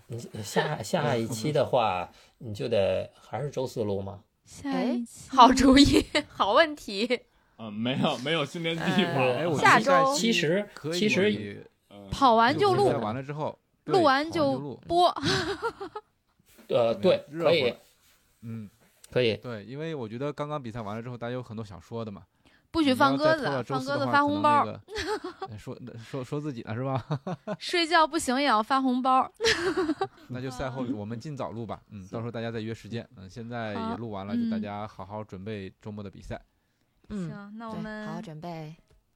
[0.06, 2.08] 你下下一期的话，
[2.38, 4.20] 你就得还是周四录吗？
[4.50, 7.20] 下哎一期好主意，好问题。
[7.56, 9.20] 嗯，没有没有训练计呃划。
[9.38, 15.08] 哎，我下周其实可以其实嗯跑完就录比赛，完了之后，对录完就，播。
[16.68, 17.74] 呃对，可以
[18.42, 18.68] 嗯，
[19.10, 22.22] 可以，对，因为我觉得刚刚比赛完了之后，大家有很多想说的嘛。
[22.70, 24.64] 不许放鸽子放鸽子发红包，
[25.58, 27.04] 说说说自己呢是吧？
[27.58, 29.30] 睡觉不行也要发红包。
[30.28, 33.06] 那就赛后我们尽早录吧，嗯，到时候大家再约时间。
[33.16, 36.40] 嗯，现在也录完了，就大嗯家好好准备周末的比赛。
[37.08, 38.74] 嗯行，那我，们好好准备。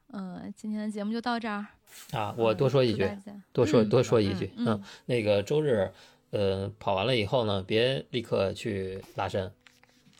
[0.08, 1.64] 嗯，今天的节目就到这儿。
[2.12, 3.08] 啊，我多说一句
[3.52, 5.90] 多说多说一嗯句，嗯嗯，那个周日，
[6.30, 9.50] 呃，跑完了以后呢，别立刻去拉伸，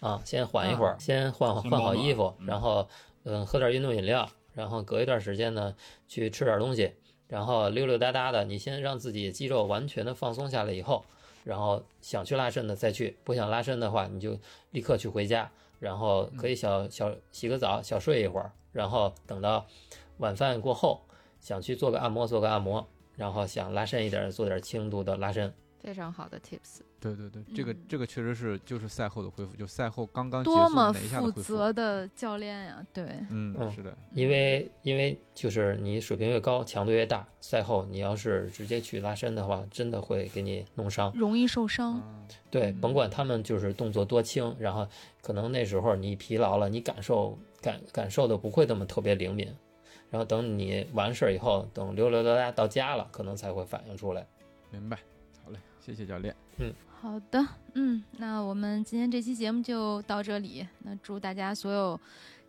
[0.01, 2.89] 啊，先缓一会儿，先换换好衣服，嗯然后
[3.25, 5.75] 嗯，喝点运动饮料，然后隔一段时间呢，
[6.07, 6.93] 去吃点东西，
[7.27, 11.05] 然后溜溜达达的，你先让自己肌肉完全的放松下来以后，
[11.43, 14.39] 然后想去拉伸的再去，不想拉伸的话，你就
[14.71, 15.51] 立刻去回家，
[15.81, 19.67] 然后可以小小洗个澡，小睡一会儿，然后等到
[20.19, 21.01] 晚饭过后，
[21.41, 25.53] 想去做个按摩，做个按摩，然后想拉伸一点，做点轻度的拉伸。
[25.79, 26.81] 非常好的 tips。
[27.13, 31.43] 对对对，这个嗯这个确实是就是赛后的恢复，就赛后刚刚结束多么哪一下的负。
[31.43, 32.87] 责的教练呀！
[32.95, 41.13] 对，嗯，嗯是的，因为因为就是你水平越高，强度越大，赛后你要是直接去拉伸的话，真的会给你弄伤。
[41.15, 42.01] 容易受伤。
[42.51, 44.89] 对，嗯甭管他们就是动作多轻，然后
[45.21, 49.47] 可能那时候你疲劳了，你感受感感受的不会那么特别灵敏，
[50.11, 54.27] 然后等你完事儿以后，等溜溜达达到家了，可能才会反应出来。
[54.71, 54.99] 明白。
[55.85, 56.35] 谢谢教练。
[56.59, 56.73] 嗯
[57.03, 60.67] 好的，嗯，那我们今天这期节目就到这里。
[60.79, 62.01] 那祝大家所有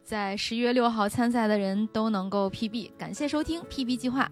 [0.02, 2.92] 在十一月六号参赛的人都能够 PB。
[2.98, 4.32] 感谢收听 PB 计划，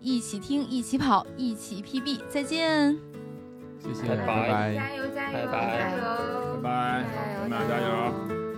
[0.00, 2.20] 一起听，一起跑，一起 PB。
[2.26, 2.96] 再见。
[3.80, 6.60] 谢谢，拜拜拜拜加油加油拜拜加油！
[6.62, 7.04] 拜拜，
[7.50, 8.49] 加油加油。